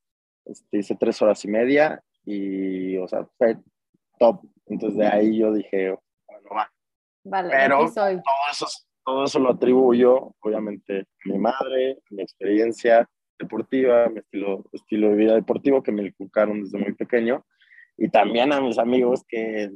Este, 0.46 0.78
hice 0.78 0.96
tres 0.98 1.20
horas 1.22 1.44
y 1.44 1.48
media 1.48 2.02
y, 2.24 2.96
o 2.96 3.06
sea, 3.06 3.26
fue 3.36 3.58
top. 4.18 4.40
Entonces 4.66 4.98
de 4.98 5.06
ahí 5.06 5.38
yo 5.38 5.52
dije, 5.52 5.96
bueno, 6.26 6.48
va. 6.54 6.72
Vale, 7.24 7.50
Pero 7.50 7.88
soy. 7.88 8.14
Todo, 8.16 8.50
eso, 8.50 8.66
todo 9.04 9.24
eso 9.24 9.38
lo 9.38 9.50
atribuyo, 9.50 10.34
obviamente, 10.40 11.00
a 11.00 11.28
mi 11.28 11.38
madre, 11.38 11.92
a 11.92 12.14
mi 12.14 12.22
experiencia 12.22 13.08
deportiva, 13.38 14.08
mi 14.08 14.20
estilo, 14.20 14.64
estilo 14.72 15.10
de 15.10 15.16
vida 15.16 15.34
deportivo 15.34 15.82
que 15.82 15.92
me 15.92 16.06
inculcaron 16.06 16.62
desde 16.62 16.78
muy 16.78 16.94
pequeño 16.94 17.44
y 17.98 18.08
también 18.08 18.52
a 18.52 18.60
mis 18.60 18.78
amigos 18.78 19.24
que 19.28 19.70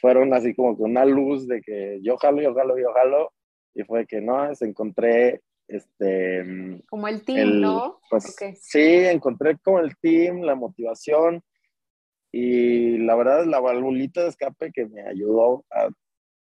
fueron 0.00 0.34
así 0.34 0.54
como 0.54 0.76
con 0.76 0.90
una 0.90 1.04
luz 1.04 1.46
de 1.46 1.60
que 1.60 1.98
yo 2.02 2.16
jalo, 2.16 2.40
yo 2.42 2.54
jalo, 2.54 2.78
yo 2.78 2.92
jalo 2.92 3.32
y 3.74 3.82
fue 3.84 4.06
que 4.06 4.20
no, 4.20 4.48
encontré 4.60 5.40
este... 5.70 6.82
Como 6.88 7.08
el 7.08 7.24
team, 7.24 7.60
¿no? 7.60 8.00
Pues 8.10 8.36
sí, 8.60 8.80
encontré 8.80 9.56
como 9.58 9.78
el 9.80 9.96
team, 9.96 10.42
la 10.42 10.54
motivación 10.54 11.42
y 12.32 12.98
la 12.98 13.16
verdad 13.16 13.44
la 13.44 13.60
valvulita 13.60 14.22
de 14.22 14.28
escape 14.28 14.72
que 14.72 14.86
me 14.86 15.02
ayudó 15.02 15.64
a 15.70 15.88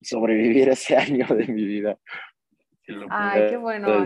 sobrevivir 0.02 0.70
ese 0.70 0.96
año 0.96 1.28
de 1.28 1.48
mi 1.48 1.66
vida. 1.66 1.98
Ay, 3.10 3.50
qué 3.50 3.58
bueno. 3.58 4.06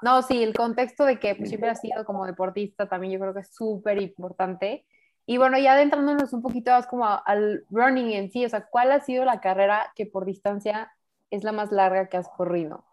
No, 0.00 0.22
sí, 0.22 0.42
el 0.42 0.54
contexto 0.54 1.04
de 1.04 1.18
que 1.18 1.34
pues, 1.34 1.48
siempre 1.48 1.70
has 1.70 1.80
sido 1.80 2.04
como 2.04 2.26
deportista 2.26 2.88
también 2.88 3.12
yo 3.12 3.20
creo 3.20 3.34
que 3.34 3.40
es 3.40 3.54
súper 3.54 4.00
importante. 4.00 4.86
Y 5.26 5.36
bueno, 5.36 5.58
ya 5.58 5.74
adentrándonos 5.74 6.32
un 6.32 6.40
poquito 6.40 6.70
más 6.70 6.86
como 6.86 7.04
al 7.04 7.64
running 7.68 8.12
en 8.12 8.30
sí, 8.30 8.44
o 8.44 8.48
sea, 8.48 8.66
¿cuál 8.70 8.90
ha 8.92 9.00
sido 9.00 9.24
la 9.24 9.40
carrera 9.40 9.92
que 9.94 10.06
por 10.06 10.24
distancia 10.24 10.90
es 11.30 11.44
la 11.44 11.52
más 11.52 11.70
larga 11.70 12.08
que 12.08 12.16
has 12.16 12.28
corrido? 12.28 12.84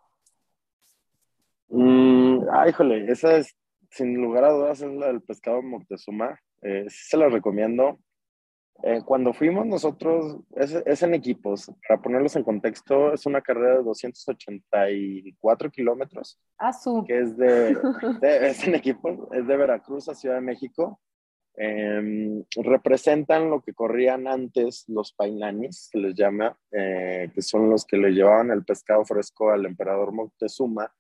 Mm, 1.69 2.47
ah, 2.51 2.69
híjole, 2.69 3.11
esa 3.11 3.37
es, 3.37 3.55
sin 3.89 4.15
lugar 4.15 4.43
a 4.45 4.51
dudas, 4.51 4.81
es 4.81 4.91
la 4.91 5.07
del 5.07 5.21
pescado 5.21 5.61
Moctezuma. 5.61 6.39
Eh, 6.61 6.85
sí 6.89 7.09
se 7.09 7.17
la 7.17 7.29
recomiendo. 7.29 7.99
Eh, 8.83 9.01
cuando 9.05 9.33
fuimos 9.33 9.65
nosotros, 9.65 10.41
es, 10.55 11.01
en 11.01 11.13
equipos, 11.13 11.71
para 11.87 12.01
ponerlos 12.01 12.35
en 12.35 12.43
contexto, 12.43 13.13
es 13.13 13.25
una 13.25 13.41
carrera 13.41 13.77
de 13.77 13.83
284 13.83 15.71
kilómetros. 15.71 16.39
Ah. 16.59 16.71
Que 17.07 17.21
es 17.21 17.37
de, 17.37 17.77
es 18.21 18.67
en 18.67 18.75
equipos, 18.75 19.17
es 19.31 19.47
de 19.47 19.57
Veracruz 19.57 20.09
a 20.09 20.15
Ciudad 20.15 20.35
de 20.35 20.41
México. 20.41 20.99
Em, 21.57 22.43
representan 22.57 23.49
lo 23.49 23.61
que 23.61 23.73
corrían 23.73 24.27
antes 24.27 24.83
los 24.89 25.13
painanis, 25.13 25.87
se 25.89 25.97
les 25.97 26.13
llama, 26.13 26.57
eh, 26.69 27.31
que 27.33 27.41
son 27.41 27.69
los 27.69 27.85
que 27.85 27.95
le 27.95 28.11
llevaban 28.11 28.51
el 28.51 28.65
pescado 28.65 29.05
fresco 29.05 29.51
al 29.51 29.65
emperador 29.65 30.11
Moctezuma 30.11 30.91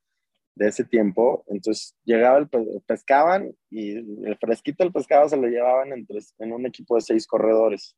de 0.55 0.69
ese 0.69 0.83
tiempo. 0.83 1.43
Entonces 1.47 1.95
llegaba 2.03 2.39
el, 2.39 2.49
pescaban 2.85 3.53
y 3.69 3.97
el 3.97 4.37
fresquito 4.39 4.83
del 4.83 4.93
pescado 4.93 5.29
se 5.29 5.37
lo 5.37 5.47
llevaban 5.47 5.89
en 5.93 6.51
un 6.51 6.65
equipo 6.65 6.95
de 6.95 7.01
seis 7.01 7.27
corredores. 7.27 7.95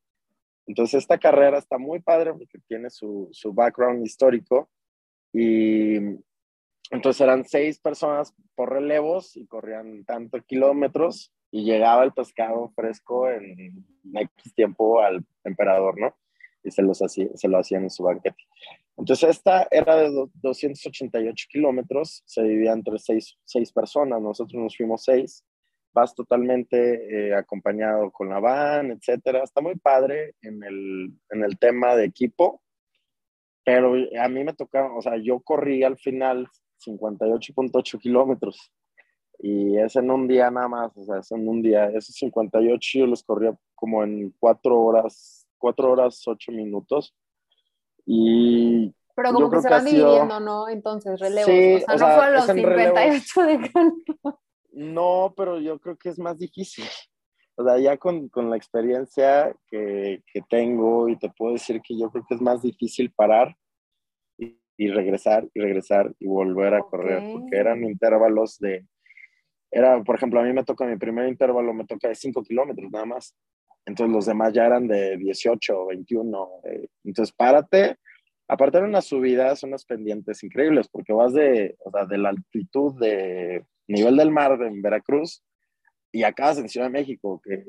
Entonces 0.66 1.02
esta 1.02 1.18
carrera 1.18 1.58
está 1.58 1.78
muy 1.78 2.02
padre 2.02 2.34
porque 2.34 2.60
tiene 2.68 2.90
su, 2.90 3.30
su 3.32 3.54
background 3.54 4.06
histórico 4.06 4.70
y 5.32 5.96
entonces 6.92 7.22
eran 7.22 7.46
seis 7.46 7.80
personas 7.80 8.34
por 8.56 8.72
relevos 8.72 9.38
y 9.38 9.46
corrían 9.46 10.04
tantos 10.06 10.44
kilómetros 10.46 11.34
y 11.52 11.64
llegaba 11.64 12.04
el 12.04 12.14
pescado 12.14 12.70
fresco 12.76 13.30
en 13.30 13.86
X 14.14 14.54
tiempo 14.54 15.02
al 15.02 15.26
emperador, 15.44 16.00
¿no? 16.00 16.16
Y 16.64 16.72
se, 16.72 16.82
los 16.82 17.02
hacía, 17.02 17.28
se 17.36 17.48
lo 17.48 17.60
hacían 17.60 17.84
en 17.84 17.90
su 17.90 18.04
banquete. 18.04 18.44
Entonces, 18.98 19.30
esta 19.30 19.68
era 19.70 19.96
de 19.96 20.28
288 20.34 21.48
kilómetros, 21.50 22.24
se 22.26 22.42
dividía 22.42 22.74
entre 22.74 22.98
seis, 22.98 23.38
seis, 23.44 23.72
personas, 23.72 24.22
nosotros 24.22 24.62
nos 24.62 24.76
fuimos 24.76 25.04
seis, 25.04 25.46
vas 25.94 26.16
totalmente 26.16 27.30
eh, 27.30 27.36
acompañado 27.36 28.12
con 28.12 28.30
la 28.30 28.40
van, 28.40 28.92
etcétera. 28.92 29.44
Está 29.44 29.62
muy 29.62 29.76
padre 29.76 30.36
en 30.42 30.64
el, 30.64 31.14
en 31.30 31.44
el 31.44 31.58
tema 31.60 31.96
de 31.96 32.06
equipo, 32.06 32.62
pero 33.64 33.94
a 34.20 34.30
mí 34.30 34.44
me 34.44 34.54
tocaba, 34.54 34.96
o 34.96 35.02
sea, 35.02 35.18
yo 35.18 35.40
corrí 35.42 35.84
al 35.84 35.98
final 35.98 36.48
58.8 36.86 38.00
kilómetros 38.00 38.72
y 39.40 39.78
es 39.78 39.96
en 39.96 40.10
un 40.10 40.28
día 40.28 40.50
nada 40.50 40.68
más, 40.68 40.98
o 40.98 41.04
sea, 41.04 41.20
es 41.20 41.32
en 41.32 41.48
un 41.48 41.62
día. 41.62 41.86
Esos 41.86 42.16
58 42.16 43.00
yo 43.00 43.06
los 43.06 43.24
corría 43.24 43.56
como 43.76 44.04
en 44.04 44.34
cuatro 44.40 44.80
horas, 44.80 45.48
cuatro 45.58 45.92
horas, 45.92 46.22
ocho 46.28 46.52
minutos. 46.52 47.16
Y 48.06 48.67
pero 49.18 49.34
como 49.34 49.50
que 49.50 49.62
se 49.62 49.70
van 49.70 49.84
dividiendo, 49.84 50.40
¿no? 50.40 50.70
Entonces, 50.70 51.20
relevos. 51.20 51.50
Sí, 51.50 51.84
o 51.92 51.98
sea, 51.98 52.08
no 52.08 52.22
fue 52.22 52.32
los 52.34 52.46
58 52.46 53.42
de 53.42 53.72
canto. 53.72 54.40
No, 54.74 55.34
pero 55.36 55.60
yo 55.60 55.80
creo 55.80 55.98
que 55.98 56.10
es 56.10 56.20
más 56.20 56.38
difícil. 56.38 56.86
O 57.56 57.64
sea, 57.64 57.80
ya 57.80 57.98
con, 57.98 58.30
con 58.30 58.52
la 58.52 58.58
experiencia 58.58 59.52
que, 59.66 60.22
que, 60.32 60.42
tengo 60.48 61.10
y 61.10 61.18
te 61.18 61.32
puedo 61.32 61.54
decir 61.54 61.82
que 61.82 61.98
yo 61.98 62.12
creo 62.12 62.24
que 62.30 62.36
es 62.36 62.42
más 62.42 62.62
difícil 62.62 63.12
parar 63.12 63.58
y, 64.38 64.56
y 64.78 64.90
regresar 64.90 65.50
y 65.52 65.62
regresar 65.62 66.14
y 66.20 66.28
volver 66.28 66.76
a 66.76 66.82
correr, 66.82 67.24
porque 67.34 67.58
eran 67.58 67.84
intervalos 67.84 68.60
de, 68.60 68.86
era, 69.72 70.04
por 70.04 70.16
ejemplo, 70.16 70.40
a 70.40 70.44
mí 70.44 70.54
me 70.54 70.64
toca 70.64 70.86
mi 70.86 70.96
primer 70.96 71.28
intervalo, 71.28 71.74
me 71.74 71.88
toca 71.88 72.08
de 72.08 72.14
5 72.14 72.44
kilómetros 72.44 72.92
nada 72.92 73.06
más. 73.06 73.36
Entonces 73.84 74.14
los 74.14 74.28
demás 74.28 74.54
ya 74.54 74.68
eran 74.68 74.88
de 74.88 75.18
18, 75.18 75.88
21. 75.88 76.50
Eh, 76.66 76.88
entonces 77.04 77.34
párate. 77.36 77.98
Aparte 78.48 78.80
de 78.80 78.86
unas 78.86 79.06
subidas, 79.06 79.64
unas 79.64 79.86
pendientes 79.86 80.44
increíbles, 80.44 80.88
porque 80.88 81.14
vas 81.14 81.34
de, 81.34 81.76
o 81.84 81.92
sea, 81.92 82.06
de 82.06 82.18
la 82.18 82.30
altitud 82.30 82.98
de 83.00 83.66
nivel 83.88 84.18
del 84.18 84.32
mar 84.32 84.62
en 84.62 84.82
Veracruz 84.82 85.44
y 86.12 86.24
acá 86.24 86.52
en 86.52 86.70
Ciudad 86.70 86.88
de 86.88 86.94
México, 86.94 87.42
que 87.44 87.66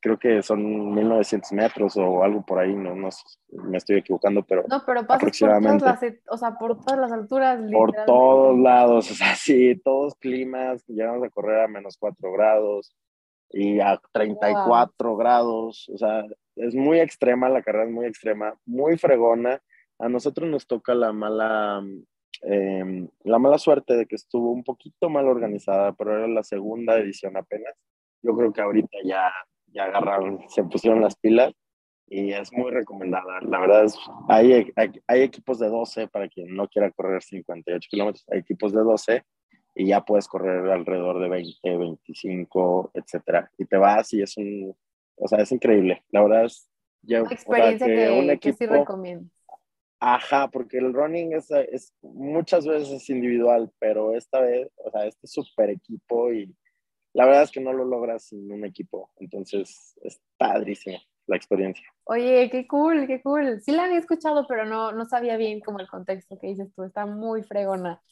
creo 0.00 0.18
que 0.18 0.42
son 0.42 0.94
1900 0.94 1.52
metros 1.52 1.96
o 1.96 2.22
algo 2.22 2.44
por 2.44 2.58
ahí, 2.58 2.74
no, 2.74 2.94
no 2.94 3.08
me 3.50 3.78
estoy 3.78 3.96
equivocando, 3.96 4.42
pero. 4.42 4.64
No, 4.68 4.82
pero 4.84 5.00
aproximadamente, 5.00 5.84
por 5.84 5.94
todas 5.94 6.02
las, 6.02 6.20
o 6.28 6.36
sea, 6.36 6.58
por 6.58 6.80
todas 6.80 7.00
las 7.00 7.12
alturas. 7.12 7.60
Por 7.72 7.92
todos 8.04 8.58
lados, 8.58 9.10
o 9.12 9.14
sea, 9.14 9.34
sí, 9.34 9.80
todos 9.84 10.14
climas, 10.16 10.84
llegamos 10.86 11.24
a 11.24 11.30
correr 11.30 11.60
a 11.60 11.68
menos 11.68 11.96
4 11.98 12.32
grados 12.32 12.94
y 13.50 13.80
a 13.80 14.00
34 14.12 15.16
grados, 15.16 15.88
o 15.88 15.98
sea, 15.98 16.24
es 16.56 16.74
muy 16.74 17.00
extrema, 17.00 17.48
la 17.48 17.62
carrera 17.62 17.84
es 17.84 17.90
muy 17.90 18.06
extrema, 18.06 18.54
muy 18.64 18.96
fregona. 18.98 19.60
A 19.98 20.08
nosotros 20.08 20.48
nos 20.48 20.66
toca 20.66 20.94
la 20.94 21.12
mala, 21.12 21.82
em, 22.42 23.08
la 23.24 23.38
mala 23.38 23.58
suerte 23.58 23.96
de 23.96 24.06
que 24.06 24.16
estuvo 24.16 24.52
un 24.52 24.64
poquito 24.64 25.08
mal 25.08 25.26
organizada, 25.26 25.92
pero 25.92 26.16
era 26.16 26.28
la 26.28 26.42
segunda 26.42 26.98
edición 26.98 27.36
apenas. 27.36 27.74
Yo 28.22 28.36
creo 28.36 28.52
que 28.52 28.60
ahorita 28.60 28.98
ya 29.04 29.32
ya 29.76 29.84
agarraron, 29.84 30.40
se 30.48 30.64
pusieron 30.64 31.00
las 31.00 31.16
pilas 31.16 31.52
y 32.08 32.32
es 32.32 32.52
muy 32.52 32.70
recomendada. 32.70 33.40
La 33.42 33.60
verdad 33.60 33.84
es, 33.84 33.96
hay, 34.28 34.72
hay, 34.76 35.22
equipos 35.22 35.58
de 35.58 35.68
12 35.68 36.08
para 36.08 36.28
quien 36.28 36.54
no 36.54 36.68
quiera 36.68 36.90
correr 36.90 37.22
58 37.22 37.88
kilómetros, 37.90 38.24
hay 38.30 38.40
equipos 38.40 38.72
de 38.72 38.80
12 38.80 39.24
y 39.74 39.88
ya 39.88 40.00
puedes 40.00 40.26
correr 40.26 40.70
alrededor 40.70 41.20
de 41.20 41.28
20, 41.28 41.76
25, 41.76 42.92
etcétera. 42.94 43.50
Y 43.58 43.66
te 43.66 43.76
vas 43.76 44.12
y 44.14 44.22
es 44.22 44.36
un, 44.36 44.74
o 45.16 45.28
sea, 45.28 45.38
es 45.40 45.52
increíble. 45.52 46.02
La 46.10 46.22
verdad 46.22 46.46
es, 46.46 46.70
ya, 47.02 47.18
experiencia 47.18 47.86
que, 47.86 48.10
un 48.10 48.30
equipo, 48.30 48.56
sí 48.58 48.66
recomiendo. 48.66 49.28
Ajá, 49.98 50.48
porque 50.48 50.78
el 50.78 50.92
running 50.92 51.32
es, 51.32 51.50
es 51.50 51.94
muchas 52.02 52.66
veces 52.66 52.90
es 52.90 53.10
individual, 53.10 53.72
pero 53.78 54.14
esta 54.14 54.40
vez, 54.40 54.68
o 54.76 54.90
sea, 54.90 55.06
este 55.06 55.26
super 55.26 55.70
equipo 55.70 56.32
y 56.32 56.54
la 57.16 57.24
verdad 57.24 57.44
es 57.44 57.50
que 57.50 57.60
no 57.60 57.72
lo 57.72 57.86
logras 57.86 58.24
sin 58.24 58.52
un 58.52 58.66
equipo. 58.66 59.10
Entonces, 59.16 59.94
es 60.02 60.20
padrísimo 60.36 60.98
la 61.26 61.36
experiencia. 61.36 61.86
Oye, 62.04 62.50
qué 62.50 62.66
cool, 62.66 63.06
qué 63.06 63.22
cool. 63.22 63.62
Sí 63.62 63.72
la 63.72 63.84
había 63.84 63.98
escuchado, 63.98 64.46
pero 64.46 64.66
no, 64.66 64.92
no 64.92 65.06
sabía 65.06 65.38
bien 65.38 65.60
como 65.60 65.80
el 65.80 65.88
contexto 65.88 66.38
que 66.38 66.48
dices 66.48 66.68
tú. 66.74 66.84
Está 66.84 67.06
muy 67.06 67.42
fregona. 67.42 68.02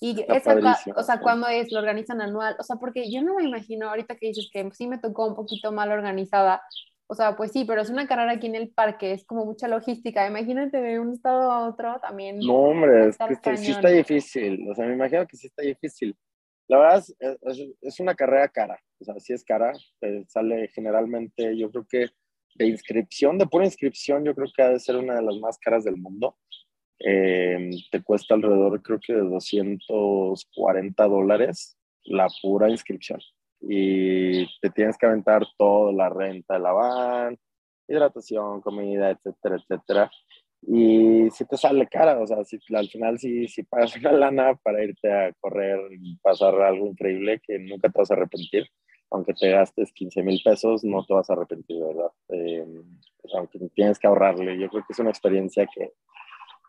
Y 0.00 0.24
esa, 0.28 0.56
o 0.96 1.02
sea, 1.02 1.20
¿cuándo 1.20 1.48
es? 1.48 1.70
¿Lo 1.70 1.80
organizan 1.80 2.22
anual? 2.22 2.56
O 2.58 2.62
sea, 2.62 2.76
porque 2.76 3.10
yo 3.10 3.22
no 3.22 3.34
me 3.34 3.44
imagino 3.44 3.90
ahorita 3.90 4.16
que 4.16 4.28
dices 4.28 4.48
que 4.50 4.70
sí 4.72 4.86
me 4.88 4.98
tocó 4.98 5.26
un 5.26 5.36
poquito 5.36 5.70
mal 5.70 5.90
organizada. 5.90 6.62
O 7.08 7.14
sea, 7.14 7.36
pues 7.36 7.52
sí, 7.52 7.64
pero 7.64 7.82
es 7.82 7.90
una 7.90 8.08
carrera 8.08 8.32
aquí 8.32 8.46
en 8.48 8.56
el 8.56 8.70
parque, 8.70 9.12
es 9.12 9.24
como 9.24 9.44
mucha 9.44 9.68
logística. 9.68 10.26
Imagínate 10.26 10.80
de 10.80 10.98
un 10.98 11.12
estado 11.12 11.50
a 11.52 11.68
otro 11.68 12.00
también. 12.00 12.38
No, 12.40 12.54
hombre, 12.54 13.08
es 13.08 13.16
que 13.40 13.56
sí 13.56 13.70
está 13.70 13.88
difícil. 13.88 14.68
O 14.68 14.74
sea, 14.74 14.86
me 14.86 14.94
imagino 14.94 15.26
que 15.26 15.36
sí 15.36 15.46
está 15.46 15.62
difícil. 15.62 16.16
La 16.68 16.78
verdad 16.78 16.98
es, 16.98 17.16
es, 17.80 18.00
una 18.00 18.16
carrera 18.16 18.48
cara, 18.48 18.76
o 19.00 19.04
sea, 19.04 19.14
sí 19.20 19.32
es 19.32 19.44
cara, 19.44 19.72
sale 20.26 20.68
generalmente, 20.74 21.56
yo 21.56 21.70
creo 21.70 21.86
que 21.88 22.06
de 22.56 22.66
inscripción, 22.66 23.38
de 23.38 23.46
pura 23.46 23.64
inscripción, 23.64 24.24
yo 24.24 24.34
creo 24.34 24.48
que 24.54 24.62
ha 24.62 24.70
de 24.70 24.80
ser 24.80 24.96
una 24.96 25.14
de 25.14 25.22
las 25.22 25.36
más 25.36 25.58
caras 25.58 25.84
del 25.84 25.96
mundo. 25.96 26.36
Eh, 26.98 27.70
te 27.90 28.02
cuesta 28.02 28.34
alrededor, 28.34 28.82
creo 28.82 28.98
que 28.98 29.12
de 29.12 29.20
240 29.20 31.04
dólares 31.06 31.76
la 32.04 32.26
pura 32.42 32.70
inscripción. 32.70 33.20
Y 33.68 34.46
te 34.60 34.70
tienes 34.70 34.96
que 34.96 35.06
aventar 35.06 35.46
toda 35.58 35.92
la 35.92 36.08
renta 36.08 36.54
de 36.54 36.60
la 36.60 36.72
van, 36.72 37.38
hidratación, 37.88 38.60
comida, 38.60 39.10
etcétera, 39.10 39.56
etcétera. 39.56 40.10
Y 40.62 41.30
si 41.30 41.44
te 41.44 41.56
sale 41.56 41.86
cara, 41.86 42.18
o 42.20 42.26
sea, 42.26 42.42
si 42.44 42.58
al 42.74 42.88
final 42.88 43.18
si, 43.18 43.46
si 43.48 43.62
pagas 43.62 43.96
una 43.96 44.12
lana 44.12 44.54
para 44.62 44.82
irte 44.82 45.12
a 45.12 45.32
correr 45.40 45.78
y 45.92 46.16
pasar 46.16 46.60
algo 46.60 46.86
increíble 46.86 47.40
que 47.46 47.58
nunca 47.58 47.88
te 47.88 47.98
vas 47.98 48.10
a 48.10 48.14
arrepentir, 48.14 48.66
aunque 49.10 49.34
te 49.34 49.50
gastes 49.50 49.92
15 49.92 50.22
mil 50.22 50.40
pesos, 50.44 50.82
no 50.82 51.04
te 51.04 51.14
vas 51.14 51.30
a 51.30 51.34
arrepentir, 51.34 51.80
¿verdad? 51.80 52.10
Eh, 52.30 52.66
aunque 53.34 53.58
tienes 53.74 53.98
que 53.98 54.06
ahorrarle, 54.06 54.58
yo 54.58 54.68
creo 54.68 54.82
que 54.82 54.92
es 54.92 54.98
una 54.98 55.10
experiencia 55.10 55.66
que, 55.72 55.92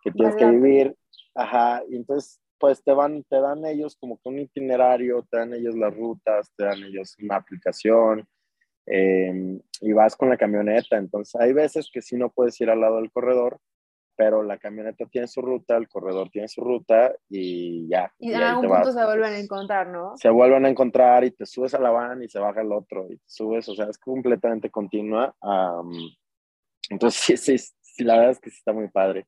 que 0.03 0.11
tienes 0.11 0.35
que 0.35 0.45
vivir, 0.45 0.95
ajá, 1.33 1.81
y 1.89 1.95
entonces 1.95 2.39
pues 2.59 2.83
te 2.83 2.91
van, 2.91 3.23
te 3.23 3.39
dan 3.39 3.65
ellos 3.65 3.95
como 3.99 4.17
que 4.17 4.29
un 4.29 4.39
itinerario, 4.39 5.25
te 5.29 5.37
dan 5.37 5.53
ellos 5.53 5.75
las 5.75 5.95
rutas, 5.95 6.51
te 6.55 6.65
dan 6.65 6.83
ellos 6.83 7.15
una 7.21 7.35
aplicación, 7.35 8.27
eh, 8.85 9.59
y 9.81 9.93
vas 9.93 10.15
con 10.15 10.29
la 10.29 10.37
camioneta, 10.37 10.97
entonces 10.97 11.39
hay 11.39 11.53
veces 11.53 11.89
que 11.91 12.01
si 12.01 12.15
no 12.15 12.29
puedes 12.29 12.59
ir 12.61 12.69
al 12.69 12.79
lado 12.79 12.97
del 12.97 13.11
corredor, 13.11 13.59
pero 14.15 14.41
la 14.41 14.57
camioneta 14.57 15.05
tiene 15.05 15.27
su 15.27 15.41
ruta, 15.41 15.77
el 15.77 15.87
corredor 15.87 16.29
tiene 16.31 16.47
su 16.47 16.61
ruta 16.61 17.13
y 17.29 17.87
ya. 17.87 18.11
Y, 18.17 18.33
en 18.33 18.41
algún 18.41 18.67
punto 18.67 18.91
se 18.91 19.05
vuelven 19.05 19.33
a 19.33 19.39
encontrar, 19.39 19.87
¿no? 19.87 20.17
Se 20.17 20.29
vuelven 20.29 20.65
a 20.65 20.69
encontrar 20.69 21.23
y 21.23 21.31
te 21.31 21.45
subes 21.45 21.75
a 21.75 21.79
la 21.79 21.91
van 21.91 22.23
y 22.23 22.29
se 22.29 22.39
baja 22.39 22.61
el 22.61 22.71
otro 22.71 23.05
y 23.11 23.17
te 23.17 23.25
subes, 23.27 23.69
o 23.69 23.75
sea, 23.75 23.85
es 23.85 23.97
completamente 23.99 24.71
continua. 24.71 25.35
entonces 26.89 27.21
sí, 27.41 27.57
sí, 27.57 27.73
sí, 27.81 28.03
la 28.03 28.15
verdad 28.15 28.31
es 28.31 28.39
que 28.39 28.49
sí 28.49 28.57
está 28.57 28.73
muy 28.73 28.87
padre. 28.87 29.27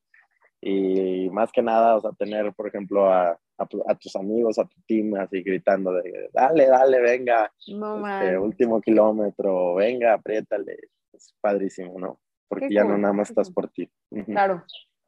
Y 0.62 1.30
más 1.30 1.50
que 1.52 1.62
nada, 1.62 1.96
o 1.96 2.00
sea, 2.00 2.12
tener, 2.12 2.52
por 2.52 2.68
ejemplo, 2.68 3.10
a, 3.10 3.38
a, 3.56 3.94
tus 3.94 4.14
amigos, 4.16 4.58
a 4.58 4.64
tu 4.64 4.76
team, 4.86 5.14
así 5.14 5.42
gritando 5.42 5.92
de, 5.92 6.28
dale, 6.32 6.66
dale, 6.66 7.00
venga, 7.00 7.50
no, 7.68 8.06
este, 8.06 8.38
último 8.38 8.80
kilómetro, 8.80 9.74
venga, 9.74 10.14
apriétale. 10.14 10.76
Es 11.12 11.34
padrísimo, 11.40 11.98
¿no? 11.98 12.20
Porque 12.48 12.68
ya 12.70 12.84
no 12.84 12.98
nada 12.98 13.12
más 13.12 13.30
estás 13.30 13.50
por 13.50 13.68
ti. 13.68 13.88
Claro. 14.26 14.64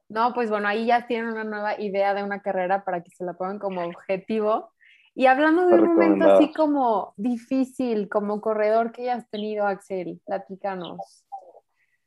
No, 0.08 0.34
pues 0.34 0.50
bueno, 0.50 0.68
ahí 0.68 0.86
ya 0.86 1.06
tienen 1.06 1.32
una 1.32 1.44
nueva 1.44 1.80
idea 1.80 2.12
de 2.14 2.22
una 2.22 2.40
carrera 2.40 2.84
para 2.84 3.02
que 3.02 3.10
se 3.10 3.24
la 3.24 3.32
pongan 3.32 3.58
como 3.58 3.82
objetivo. 3.82 4.70
Y 5.14 5.26
hablando 5.26 5.66
de 5.66 5.74
un 5.74 5.88
momento 5.88 6.30
así 6.32 6.52
como 6.52 7.14
difícil, 7.16 8.08
como 8.08 8.40
corredor 8.40 8.92
que 8.92 9.02
hayas 9.02 9.28
tenido, 9.30 9.66
Axel, 9.66 10.20
platícanos. 10.24 11.24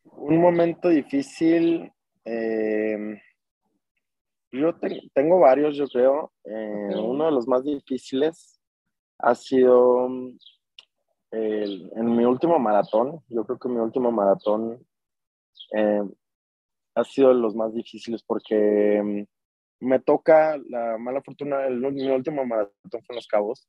Un 0.03 0.39
momento 0.39 0.89
difícil, 0.89 1.91
eh, 2.23 3.19
yo 4.55 4.75
tengo 5.13 5.39
varios, 5.39 5.75
yo 5.75 5.87
creo. 5.87 6.31
Eh, 6.43 6.95
uno 6.95 7.25
de 7.25 7.31
los 7.31 7.47
más 7.47 7.63
difíciles 7.63 8.59
ha 9.19 9.35
sido 9.35 10.07
en 11.31 12.15
mi 12.15 12.25
último 12.25 12.59
maratón. 12.59 13.21
Yo 13.29 13.45
creo 13.45 13.59
que 13.59 13.69
mi 13.69 13.77
último 13.77 14.11
maratón 14.11 14.85
eh, 15.73 16.03
ha 16.95 17.03
sido 17.03 17.29
de 17.29 17.35
los 17.35 17.55
más 17.55 17.73
difíciles 17.73 18.23
porque 18.23 19.01
mm, 19.03 19.85
me 19.85 19.99
toca 19.99 20.57
la 20.69 20.97
mala 20.97 21.21
fortuna. 21.21 21.65
El, 21.65 21.79
mi 21.79 22.09
último 22.09 22.45
maratón 22.45 22.73
fue 22.89 23.13
en 23.13 23.15
Los 23.15 23.27
Cabos. 23.27 23.67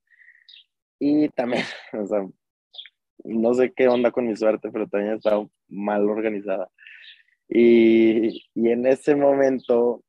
Y 0.99 1.29
también, 1.31 1.65
o 1.93 2.07
sea, 2.07 2.27
no 3.25 3.55
sé 3.55 3.73
qué 3.75 3.89
onda 3.89 4.11
con 4.11 4.27
mi 4.27 4.37
suerte, 4.37 4.71
pero 4.71 4.87
también 4.89 5.15
estaba 5.15 5.47
mal 5.69 6.09
organizada. 6.09 6.71
Y, 7.49 8.43
y 8.55 8.71
en 8.71 8.87
ese 8.87 9.15
momento 9.15 10.03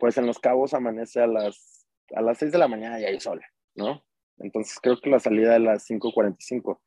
pues 0.00 0.16
en 0.16 0.26
Los 0.26 0.38
Cabos 0.38 0.74
amanece 0.74 1.20
a 1.20 1.26
las, 1.26 1.86
a 2.16 2.22
las 2.22 2.38
6 2.38 2.52
de 2.52 2.58
la 2.58 2.66
mañana 2.66 2.98
y 2.98 3.04
hay 3.04 3.20
sol, 3.20 3.40
¿no? 3.76 4.02
Entonces 4.38 4.78
creo 4.82 4.98
que 4.98 5.10
la 5.10 5.20
salida 5.20 5.52
de 5.52 5.60
las 5.60 5.88
5.45. 5.88 6.80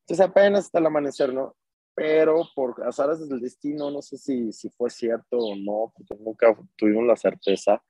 Entonces 0.00 0.26
apenas 0.26 0.66
está 0.66 0.80
el 0.80 0.86
amanecer, 0.86 1.32
¿no? 1.32 1.56
Pero 1.94 2.48
por 2.54 2.82
azares 2.84 3.26
del 3.28 3.40
destino, 3.40 3.90
no 3.90 4.02
sé 4.02 4.18
si, 4.18 4.52
si 4.52 4.68
fue 4.70 4.90
cierto 4.90 5.38
o 5.38 5.54
no, 5.54 5.92
porque 5.96 6.22
nunca 6.22 6.56
tuvimos 6.76 7.04
la 7.04 7.16
certeza, 7.16 7.82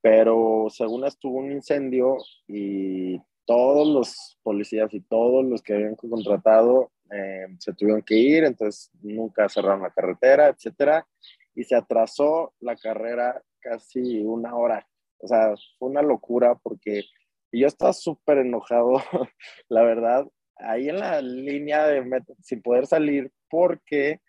pero 0.00 0.68
según 0.70 1.04
estuvo 1.04 1.38
un 1.38 1.50
incendio 1.50 2.16
y 2.46 3.18
todos 3.44 3.88
los 3.88 4.38
policías 4.42 4.92
y 4.94 5.00
todos 5.00 5.44
los 5.44 5.62
que 5.62 5.74
habían 5.74 5.96
contratado 5.96 6.92
eh, 7.10 7.46
se 7.58 7.72
tuvieron 7.72 8.02
que 8.02 8.14
ir, 8.14 8.44
entonces 8.44 8.90
nunca 9.02 9.48
cerraron 9.48 9.82
la 9.82 9.90
carretera, 9.90 10.48
etcétera, 10.48 11.06
y 11.54 11.64
se 11.64 11.74
atrasó 11.74 12.52
la 12.60 12.76
carrera 12.76 13.42
casi 13.68 14.22
una 14.22 14.54
hora. 14.54 14.86
O 15.18 15.26
sea, 15.26 15.54
fue 15.78 15.88
una 15.88 16.02
locura 16.02 16.54
porque 16.56 17.04
yo 17.52 17.66
estaba 17.66 17.92
súper 17.92 18.38
enojado, 18.38 18.94
la 19.68 19.82
verdad, 19.82 20.26
ahí 20.56 20.88
en 20.88 20.98
la 20.98 21.20
línea 21.20 21.86
de 21.86 22.22
sin 22.42 22.62
poder 22.62 22.86
salir 22.86 23.32
porque 23.48 24.20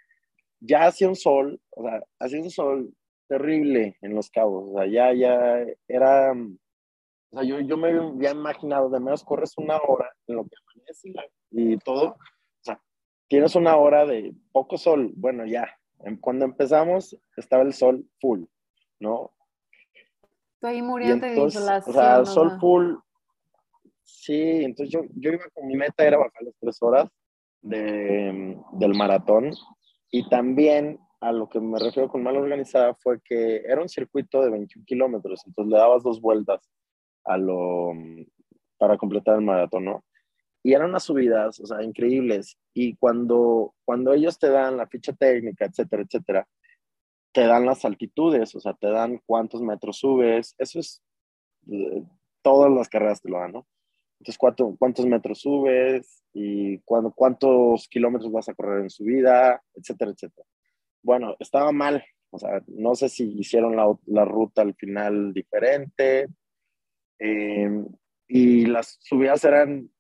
ya 0.60 0.88
hacía 0.88 1.08
un 1.08 1.16
sol, 1.16 1.60
o 1.72 1.84
sea, 1.84 2.04
hacía 2.20 2.42
un 2.42 2.50
sol 2.50 2.94
terrible 3.28 3.98
en 4.02 4.16
los 4.16 4.30
cabos, 4.30 4.70
o 4.70 4.78
sea, 4.78 4.88
ya, 4.88 5.14
ya 5.14 5.66
era, 5.88 6.32
o 6.32 7.36
sea, 7.36 7.44
yo, 7.44 7.60
yo 7.60 7.78
me 7.78 7.90
había 7.90 8.32
imaginado, 8.32 8.90
de 8.90 9.00
menos 9.00 9.24
corres 9.24 9.54
una 9.58 9.78
hora 9.78 10.10
en 10.28 10.36
lo 10.36 10.44
que 10.46 10.56
amanece 10.76 11.14
y 11.52 11.78
todo, 11.80 12.12
o 12.12 12.18
sea, 12.62 12.82
tienes 13.28 13.56
una 13.56 13.76
hora 13.76 14.06
de 14.06 14.34
poco 14.52 14.78
sol, 14.78 15.12
bueno, 15.16 15.46
ya, 15.46 15.70
cuando 16.22 16.46
empezamos 16.46 17.18
estaba 17.36 17.64
el 17.64 17.74
sol 17.74 18.06
full, 18.20 18.46
¿no? 19.00 19.32
Estoy 20.56 20.82
muriendo 20.82 21.28
de 21.28 21.38
insolación. 21.38 21.96
O 21.96 22.00
sea, 22.00 22.26
sol. 22.26 23.04
Sí, 24.04 24.64
entonces 24.64 24.92
yo, 24.92 25.02
yo 25.16 25.32
iba 25.32 25.44
con 25.54 25.68
mi 25.68 25.76
meta, 25.76 26.06
era 26.06 26.18
bajar 26.18 26.42
las 26.44 26.56
tres 26.60 26.82
horas 26.82 27.10
de, 27.62 28.58
del 28.74 28.96
maratón. 28.96 29.52
Y 30.10 30.28
también 30.30 31.00
a 31.20 31.32
lo 31.32 31.50
que 31.50 31.60
me 31.60 31.80
refiero 31.80 32.10
con 32.10 32.24
mal 32.24 32.38
organizada 32.38 32.94
fue 32.94 33.20
que 33.22 33.58
era 33.58 33.82
un 33.82 33.90
circuito 33.90 34.42
de 34.42 34.52
21 34.52 34.86
kilómetros, 34.86 35.42
entonces 35.46 35.72
le 35.72 35.78
dabas 35.78 36.04
dos 36.04 36.22
vueltas 36.22 36.70
a 37.26 37.38
lo, 37.38 37.92
para 38.78 38.98
completar 38.98 39.36
el 39.36 39.42
maratón, 39.42 39.86
¿no? 39.86 40.04
Y 40.64 40.74
eran 40.74 40.90
unas 40.90 41.04
subidas, 41.04 41.60
o 41.60 41.66
sea, 41.66 41.84
increíbles. 41.84 42.58
Y 42.74 42.96
cuando, 42.96 43.74
cuando 43.86 44.14
ellos 44.14 44.38
te 44.38 44.50
dan 44.50 44.78
la 44.78 44.88
ficha 44.88 45.14
técnica, 45.14 45.66
etcétera, 45.66 46.04
etcétera, 46.04 46.48
te 47.38 47.46
dan 47.46 47.68
las 47.68 47.86
altitudes, 47.86 48.56
o 48.56 48.60
sea, 48.60 48.74
te 48.74 48.88
dan 48.88 49.22
cuántos 49.24 49.62
metros 49.62 50.00
subes, 50.00 50.56
eso 50.58 50.80
es, 50.80 51.04
eh, 51.72 52.04
todas 52.42 52.72
las 52.72 52.90
carreras 52.90 53.22
te 53.22 53.30
lo 53.30 53.38
dan, 53.38 53.52
¿no? 53.52 53.68
Entonces, 54.14 54.40
cuánto, 54.40 54.76
cuántos 54.80 55.06
metros 55.06 55.42
subes 55.42 56.24
y 56.34 56.80
cuánto, 56.80 57.12
cuántos 57.12 57.88
kilómetros 57.90 58.32
vas 58.32 58.50
a 58.50 58.56
correr 58.56 58.82
en 58.82 58.90
subida, 58.90 59.62
etcétera, 59.76 60.10
etcétera. 60.10 60.48
Bueno, 61.04 61.36
estaba 61.38 61.72
mal, 61.72 62.04
o 62.32 62.40
sea, 62.40 62.60
no 62.66 62.96
sé 62.96 63.08
si 63.08 63.32
hicieron 63.38 63.76
la, 63.76 64.26
ruta 64.26 64.64
al 64.64 64.74
final 64.74 65.32
diferente 65.32 66.30
eh, 67.20 67.86
y 68.28 68.66
las 68.66 68.98
subidas 69.00 69.46
eran, 69.46 69.92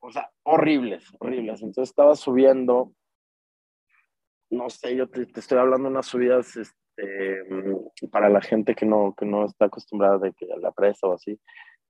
o 0.00 0.12
sea, 0.12 0.30
horribles, 0.42 1.06
horribles. 1.18 1.62
Entonces 1.62 1.88
estaba 1.88 2.14
subiendo 2.14 2.92
no 4.54 4.70
sé, 4.70 4.96
yo 4.96 5.08
te, 5.08 5.26
estoy 5.34 5.58
hablando 5.58 5.88
de 5.88 5.94
unas 5.94 6.06
subidas 6.06 6.56
este, 6.56 7.44
mm, 7.50 8.08
para 8.10 8.28
la 8.28 8.40
gente 8.40 8.74
que 8.74 8.86
no, 8.86 9.14
que 9.16 9.26
no 9.26 9.44
está 9.46 9.66
acostumbrada 9.66 10.18
de 10.18 10.32
que 10.32 10.52
a 10.52 10.56
la 10.56 10.72
presa 10.72 11.06
o 11.06 11.14
así. 11.14 11.38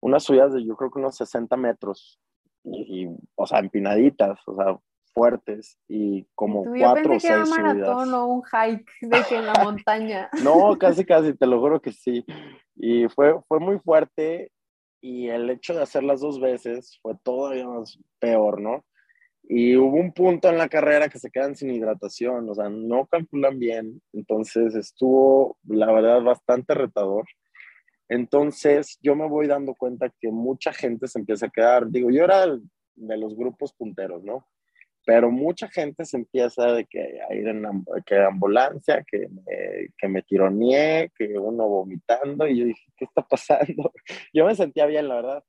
Unas 0.00 0.22
subidas 0.24 0.52
de 0.52 0.64
yo 0.64 0.76
creo 0.76 0.90
que 0.90 0.98
unos 0.98 1.16
60 1.16 1.56
metros, 1.56 2.20
y, 2.64 3.08
o 3.34 3.46
sea, 3.46 3.58
empinaditas, 3.58 4.40
o 4.46 4.56
sea, 4.56 4.78
fuertes 5.14 5.78
y 5.88 6.26
como 6.34 6.64
cuatro 6.64 7.14
o 7.14 7.20
seis 7.20 7.48
un 7.48 7.50
maratón 7.50 8.14
o 8.14 8.26
un 8.26 8.42
hike 8.42 8.90
de 9.00 9.22
que 9.28 9.36
en 9.36 9.46
la 9.46 9.54
montaña. 9.62 10.28
no, 10.44 10.76
casi, 10.76 11.04
casi, 11.04 11.34
te 11.34 11.46
lo 11.46 11.60
juro 11.60 11.80
que 11.80 11.92
sí. 11.92 12.24
Y 12.74 13.08
fue, 13.08 13.40
fue 13.46 13.60
muy 13.60 13.78
fuerte 13.78 14.50
y 15.00 15.28
el 15.28 15.48
hecho 15.50 15.74
de 15.74 15.82
hacerlas 15.82 16.20
dos 16.20 16.40
veces 16.40 16.98
fue 17.00 17.14
todavía 17.22 17.68
más 17.68 17.98
peor, 18.18 18.60
¿no? 18.60 18.84
Y 19.46 19.76
hubo 19.76 19.96
un 19.96 20.12
punto 20.12 20.48
en 20.48 20.56
la 20.56 20.68
carrera 20.68 21.08
que 21.08 21.18
se 21.18 21.30
quedan 21.30 21.54
sin 21.54 21.70
hidratación, 21.70 22.48
o 22.48 22.54
sea, 22.54 22.70
no 22.70 23.06
calculan 23.06 23.58
bien, 23.58 24.00
entonces 24.14 24.74
estuvo, 24.74 25.58
la 25.64 25.92
verdad, 25.92 26.22
bastante 26.22 26.72
retador. 26.74 27.26
Entonces 28.08 28.98
yo 29.02 29.14
me 29.14 29.28
voy 29.28 29.46
dando 29.46 29.74
cuenta 29.74 30.10
que 30.18 30.30
mucha 30.30 30.72
gente 30.72 31.08
se 31.08 31.18
empieza 31.18 31.46
a 31.46 31.50
quedar, 31.50 31.88
digo, 31.90 32.10
yo 32.10 32.24
era 32.24 32.46
de 32.46 33.16
los 33.18 33.36
grupos 33.36 33.74
punteros, 33.74 34.24
¿no? 34.24 34.46
Pero 35.06 35.30
mucha 35.30 35.68
gente 35.68 36.06
se 36.06 36.16
empieza 36.16 36.72
de 36.72 36.86
que 36.86 37.20
a 37.28 37.34
ir 37.34 37.46
en 37.46 37.84
que 38.06 38.16
ambulancia, 38.16 39.04
que 39.06 39.28
me, 39.28 39.88
que 39.98 40.08
me 40.08 40.22
tironeé, 40.22 41.12
que 41.14 41.38
uno 41.38 41.68
vomitando, 41.68 42.46
y 42.48 42.60
yo 42.60 42.64
dije, 42.66 42.84
¿qué 42.96 43.04
está 43.04 43.20
pasando? 43.22 43.92
Yo 44.32 44.46
me 44.46 44.54
sentía 44.54 44.86
bien, 44.86 45.08
la 45.08 45.16
verdad 45.16 45.44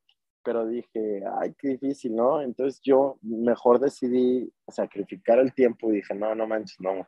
pero 0.45 0.65
dije, 0.67 1.23
ay, 1.39 1.53
qué 1.57 1.69
difícil, 1.69 2.15
¿no? 2.15 2.41
Entonces 2.41 2.79
yo 2.81 3.17
mejor 3.23 3.79
decidí 3.79 4.53
sacrificar 4.67 5.39
el 5.39 5.53
tiempo 5.53 5.89
y 5.89 5.95
dije, 5.95 6.13
no, 6.13 6.35
no 6.35 6.47
manches, 6.47 6.79
no. 6.79 7.07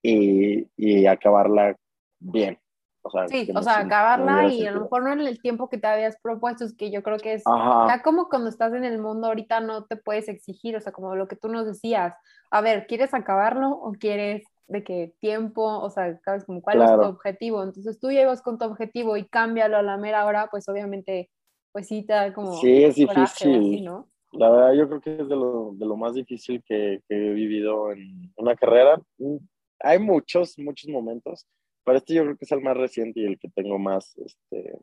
Y, 0.00 0.68
y 0.76 1.06
acabarla 1.06 1.76
bien. 2.20 2.58
O 3.04 3.10
sea, 3.10 3.26
sí, 3.26 3.50
o 3.52 3.62
sea, 3.62 3.80
acabarla 3.80 4.46
y 4.46 4.64
a 4.64 4.70
lo 4.70 4.82
mejor 4.82 5.02
no 5.02 5.12
en 5.12 5.20
el 5.22 5.40
tiempo 5.40 5.68
que 5.68 5.76
te 5.76 5.88
habías 5.88 6.16
propuesto, 6.22 6.64
es 6.64 6.76
que 6.76 6.92
yo 6.92 7.02
creo 7.02 7.18
que 7.18 7.34
es, 7.34 7.42
ya 7.44 8.00
como 8.04 8.28
cuando 8.28 8.48
estás 8.48 8.72
en 8.74 8.84
el 8.84 9.00
mundo 9.00 9.26
ahorita 9.26 9.58
no 9.58 9.86
te 9.86 9.96
puedes 9.96 10.28
exigir, 10.28 10.76
o 10.76 10.80
sea, 10.80 10.92
como 10.92 11.16
lo 11.16 11.26
que 11.26 11.34
tú 11.34 11.48
nos 11.48 11.66
decías, 11.66 12.14
a 12.52 12.60
ver, 12.60 12.86
¿quieres 12.86 13.12
acabarlo 13.12 13.70
o 13.70 13.92
quieres 13.92 14.44
de 14.68 14.84
qué 14.84 15.14
tiempo, 15.18 15.64
o 15.64 15.90
sea, 15.90 16.16
sabes 16.24 16.44
como 16.44 16.62
cuál 16.62 16.80
es 16.80 16.92
tu 16.92 17.02
objetivo? 17.02 17.64
Entonces 17.64 17.98
tú 17.98 18.12
llegas 18.12 18.40
con 18.40 18.56
tu 18.56 18.66
objetivo 18.66 19.16
y 19.16 19.26
cámbialo 19.26 19.78
a 19.78 19.82
la 19.82 19.96
mera 19.96 20.24
hora, 20.24 20.46
pues 20.48 20.68
obviamente 20.68 21.28
pues 21.72 21.88
sí 21.88 22.02
te 22.02 22.12
da 22.12 22.32
como... 22.32 22.54
Sí, 22.60 22.84
es 22.84 22.94
difícil. 22.94 23.84
¿no? 23.84 24.08
La 24.32 24.50
verdad, 24.50 24.72
yo 24.74 24.88
creo 24.88 25.00
que 25.00 25.12
es 25.22 25.28
de 25.28 25.36
lo, 25.36 25.72
de 25.74 25.86
lo 25.86 25.96
más 25.96 26.14
difícil 26.14 26.62
que, 26.62 27.02
que, 27.08 27.14
he 27.14 27.32
vivido 27.32 27.92
en 27.92 28.32
una 28.36 28.54
carrera. 28.54 29.00
Mm, 29.18 29.36
hay 29.80 29.98
muchos, 29.98 30.58
muchos 30.58 30.88
momentos, 30.88 31.46
pero 31.84 31.98
este 31.98 32.14
yo 32.14 32.22
creo 32.22 32.36
que 32.36 32.44
es 32.44 32.52
el 32.52 32.62
más 32.62 32.76
reciente 32.76 33.20
y 33.20 33.26
el 33.26 33.38
que 33.38 33.48
tengo 33.48 33.78
más, 33.78 34.16
este, 34.16 34.78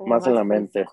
más, 0.00 0.26
en 0.26 0.34
la 0.34 0.44
mente. 0.44 0.86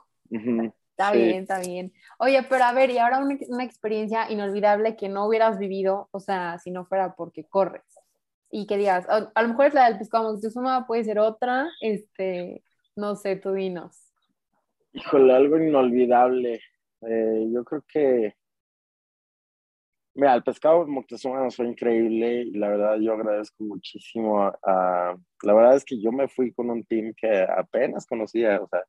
Está 0.91 1.12
bien, 1.12 1.41
está 1.41 1.60
bien. 1.60 1.91
Oye, 2.19 2.43
pero 2.43 2.63
a 2.65 2.74
ver, 2.74 2.91
y 2.91 3.00
ahora 3.00 3.19
una, 3.19 3.38
una, 3.48 3.63
experiencia 3.63 4.32
inolvidable 4.32 4.96
que 4.96 5.10
no 5.10 5.28
hubieras 5.28 5.58
vivido, 5.58 6.08
o 6.12 6.19
sea, 6.19 6.60
si 6.60 6.72
no 6.72 6.86
fuera 6.86 7.15
porque 7.15 7.46
corres. 7.46 7.84
Y 8.50 8.67
que 8.67 8.78
digas, 8.78 9.08
a, 9.10 9.41
lo 9.41 9.48
mejor 9.48 9.65
es 9.65 9.74
la 9.74 9.89
del 9.89 9.98
pescado 9.98 10.38
suma 10.38 10.86
puede 10.86 11.04
ser 11.04 11.17
otra, 11.17 11.67
este, 11.82 12.63
no 12.96 13.15
sé, 13.15 13.36
tú 13.36 13.54
dinos. 13.54 14.12
Híjole, 14.93 15.34
algo 15.34 15.58
inolvidable. 15.58 16.62
Eh, 17.01 17.47
yo 17.51 17.63
creo 17.63 17.84
que 17.88 18.36
Mira, 20.15 20.36
el 20.36 20.43
pescado 20.43 20.86
Moctezuma 20.86 21.39
nos 21.41 21.56
fue 21.56 21.67
increíble 21.67 22.43
y 22.43 22.51
la 22.51 22.69
verdad 22.69 22.97
yo 22.99 23.13
agradezco 23.13 23.63
muchísimo 23.63 24.43
a, 24.43 25.15
La 25.41 25.53
verdad 25.53 25.75
es 25.75 25.84
que 25.84 25.99
yo 25.99 26.12
me 26.12 26.27
fui 26.27 26.53
con 26.53 26.69
un 26.69 26.84
team 26.86 27.13
que 27.17 27.41
apenas 27.41 28.06
conocía, 28.06 28.62
o 28.62 28.67
sea, 28.67 28.82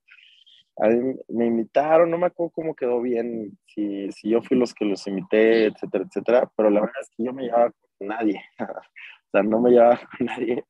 me 1.28 1.46
invitaron, 1.46 2.10
no 2.10 2.18
me 2.18 2.26
acuerdo 2.26 2.52
cómo 2.52 2.74
quedó 2.74 3.00
bien, 3.00 3.56
si, 3.66 4.10
si 4.12 4.30
yo 4.30 4.42
fui 4.42 4.58
los 4.58 4.74
que 4.74 4.84
los 4.84 5.06
invité, 5.06 5.66
etcétera, 5.66 6.04
etcétera, 6.04 6.52
pero 6.56 6.68
la 6.68 6.80
verdad 6.80 7.00
es 7.00 7.08
que 7.16 7.24
yo 7.24 7.32
me 7.32 7.44
llevaba 7.44 7.72
con 7.98 8.08
nadie, 8.08 8.40
o 8.60 9.30
sea, 9.32 9.42
no 9.42 9.60
me 9.60 9.70
llevaba 9.70 10.00
con 10.18 10.26
nadie. 10.26 10.64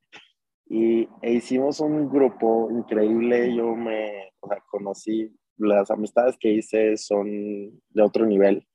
Y 0.67 1.07
e 1.21 1.33
hicimos 1.33 1.79
un 1.79 2.09
grupo 2.09 2.69
increíble, 2.71 3.55
yo 3.55 3.75
me 3.75 4.31
o 4.39 4.47
sea, 4.47 4.63
conocí, 4.69 5.31
las 5.57 5.89
amistades 5.89 6.35
que 6.37 6.51
hice 6.51 6.97
son 6.97 7.79
de 7.89 8.01
otro 8.01 8.25
nivel 8.25 8.67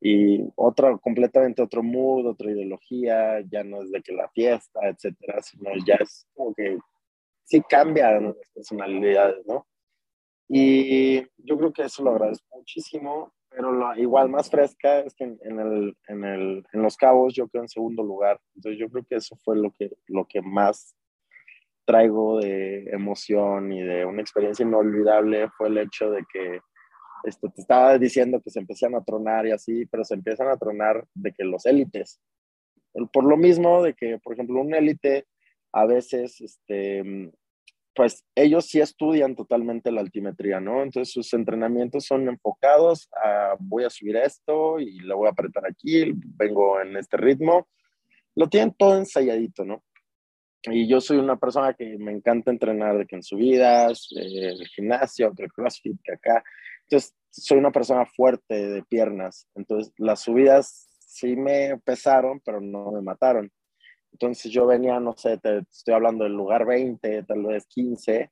y 0.00 0.40
otra, 0.56 0.96
completamente 0.98 1.62
otro 1.62 1.82
mood, 1.82 2.26
otra 2.26 2.50
ideología, 2.50 3.40
ya 3.50 3.62
no 3.64 3.82
es 3.82 3.90
de 3.90 4.00
que 4.00 4.12
la 4.12 4.28
fiesta, 4.30 4.80
etcétera, 4.88 5.42
sino 5.42 5.70
ya 5.84 5.96
es 5.96 6.26
como 6.34 6.54
que 6.54 6.78
sí 7.44 7.60
cambian 7.68 8.28
las 8.28 8.50
personalidades, 8.54 9.46
¿no? 9.46 9.66
Y 10.48 11.20
yo 11.36 11.58
creo 11.58 11.72
que 11.72 11.82
eso 11.82 12.02
lo 12.02 12.10
agradezco 12.10 12.56
muchísimo, 12.56 13.32
pero 13.50 13.72
lo, 13.72 13.94
igual 13.96 14.30
más 14.30 14.48
fresca 14.50 15.00
es 15.00 15.14
que 15.14 15.24
en, 15.24 15.60
el, 15.60 15.96
en, 16.08 16.24
el, 16.24 16.64
en 16.72 16.82
Los 16.82 16.96
Cabos 16.96 17.34
yo 17.34 17.48
quedo 17.48 17.62
en 17.62 17.68
segundo 17.68 18.02
lugar. 18.02 18.40
Entonces 18.54 18.80
yo 18.80 18.88
creo 18.88 19.04
que 19.04 19.16
eso 19.16 19.36
fue 19.44 19.56
lo 19.56 19.70
que, 19.72 19.90
lo 20.06 20.26
que 20.26 20.40
más 20.40 20.96
traigo 21.84 22.38
de 22.38 22.84
emoción 22.90 23.72
y 23.72 23.82
de 23.82 24.04
una 24.04 24.20
experiencia 24.20 24.64
inolvidable 24.64 25.48
fue 25.56 25.68
el 25.68 25.78
hecho 25.78 26.10
de 26.10 26.24
que 26.32 26.60
este, 27.24 27.48
te 27.48 27.60
estaba 27.60 27.98
diciendo 27.98 28.40
que 28.40 28.50
se 28.50 28.60
empiezan 28.60 28.94
a 28.94 29.04
tronar 29.04 29.46
y 29.46 29.52
así, 29.52 29.86
pero 29.86 30.04
se 30.04 30.14
empiezan 30.14 30.48
a 30.48 30.56
tronar 30.56 31.04
de 31.14 31.32
que 31.32 31.44
los 31.44 31.66
élites. 31.66 32.20
Por 33.12 33.24
lo 33.24 33.36
mismo 33.36 33.82
de 33.82 33.94
que, 33.94 34.18
por 34.18 34.32
ejemplo, 34.32 34.60
un 34.60 34.74
élite 34.74 35.26
a 35.72 35.86
veces 35.86 36.40
este, 36.40 37.30
pues 37.94 38.24
ellos 38.34 38.66
sí 38.66 38.80
estudian 38.80 39.36
totalmente 39.36 39.92
la 39.92 40.00
altimetría, 40.00 40.60
¿no? 40.60 40.82
Entonces 40.82 41.12
sus 41.12 41.32
entrenamientos 41.34 42.06
son 42.06 42.28
enfocados 42.28 43.08
a 43.22 43.56
voy 43.58 43.84
a 43.84 43.90
subir 43.90 44.16
esto 44.16 44.78
y 44.78 45.00
lo 45.00 45.18
voy 45.18 45.28
a 45.28 45.32
apretar 45.32 45.64
aquí, 45.66 46.12
vengo 46.14 46.80
en 46.80 46.96
este 46.96 47.16
ritmo. 47.16 47.68
Lo 48.36 48.48
tienen 48.48 48.74
todo 48.74 48.96
ensayadito, 48.96 49.64
¿no? 49.64 49.82
Y 50.64 50.86
yo 50.88 51.00
soy 51.00 51.18
una 51.18 51.36
persona 51.36 51.72
que 51.74 51.96
me 51.98 52.12
encanta 52.12 52.50
entrenar 52.50 52.98
de 52.98 53.06
que 53.06 53.16
en 53.16 53.22
subidas, 53.22 54.08
eh, 54.16 54.48
el 54.50 54.66
gimnasio, 54.68 55.32
el 55.36 55.52
crossfit, 55.52 55.98
que 56.04 56.12
acá. 56.12 56.44
Entonces 56.82 57.14
soy 57.30 57.58
una 57.58 57.70
persona 57.70 58.04
fuerte 58.04 58.68
de 58.68 58.82
piernas. 58.82 59.46
Entonces 59.54 59.92
las 59.96 60.20
subidas 60.20 60.88
sí 60.98 61.36
me 61.36 61.78
pesaron, 61.78 62.40
pero 62.44 62.60
no 62.60 62.92
me 62.92 63.00
mataron. 63.00 63.50
Entonces 64.12 64.52
yo 64.52 64.66
venía, 64.66 65.00
no 65.00 65.14
sé, 65.16 65.38
te 65.38 65.58
estoy 65.70 65.94
hablando 65.94 66.24
del 66.24 66.34
lugar 66.34 66.66
20, 66.66 67.22
tal 67.22 67.44
vez 67.44 67.66
15, 67.66 68.30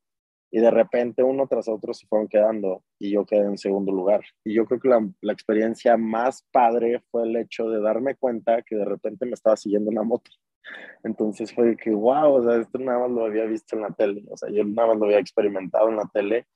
y 0.50 0.60
de 0.60 0.70
repente 0.70 1.22
uno 1.22 1.46
tras 1.46 1.68
otro 1.68 1.94
se 1.94 2.06
fueron 2.06 2.28
quedando 2.28 2.82
y 2.98 3.12
yo 3.12 3.24
quedé 3.24 3.46
en 3.46 3.58
segundo 3.58 3.92
lugar. 3.92 4.22
Y 4.44 4.54
yo 4.54 4.66
creo 4.66 4.80
que 4.80 4.88
la, 4.88 5.08
la, 5.20 5.32
experiencia 5.32 5.96
más 5.96 6.44
padre 6.50 7.02
fue 7.10 7.24
el 7.24 7.36
hecho 7.36 7.68
de 7.68 7.80
darme 7.80 8.16
cuenta 8.16 8.62
que 8.62 8.76
de 8.76 8.84
repente 8.84 9.26
me 9.26 9.32
estaba 9.32 9.56
siguiendo 9.56 9.90
una 9.90 10.02
moto. 10.02 10.30
Entonces 11.04 11.52
fue 11.54 11.76
que, 11.76 11.90
wow, 11.90 12.34
o 12.34 12.44
sea, 12.44 12.60
esto 12.60 12.78
nada 12.78 13.00
más 13.00 13.10
lo 13.10 13.24
había 13.24 13.44
visto 13.44 13.76
en 13.76 13.82
la 13.82 13.90
tele, 13.90 14.24
o 14.30 14.36
sea, 14.36 14.50
yo 14.50 14.64
nada 14.64 14.88
más 14.88 14.98
lo 14.98 15.06
había 15.06 15.18
experimentado 15.18 15.88
en 15.88 15.96
la 15.96 16.10
tele 16.12 16.46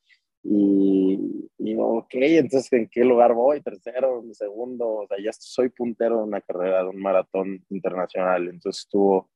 y, 0.42 1.48
y 1.58 1.76
ok, 1.78 2.14
entonces 2.14 2.72
¿en 2.72 2.88
qué 2.88 3.04
lugar 3.04 3.32
voy? 3.32 3.60
Tercero, 3.60 4.22
segundo, 4.32 4.88
o 4.88 5.06
sea, 5.06 5.18
ya 5.22 5.30
soy 5.32 5.68
puntero 5.68 6.18
de 6.18 6.24
una 6.24 6.40
carrera, 6.40 6.82
de 6.82 6.88
un 6.88 7.00
maratón 7.00 7.64
internacional, 7.70 8.48
entonces 8.48 8.82
estuvo, 8.82 9.30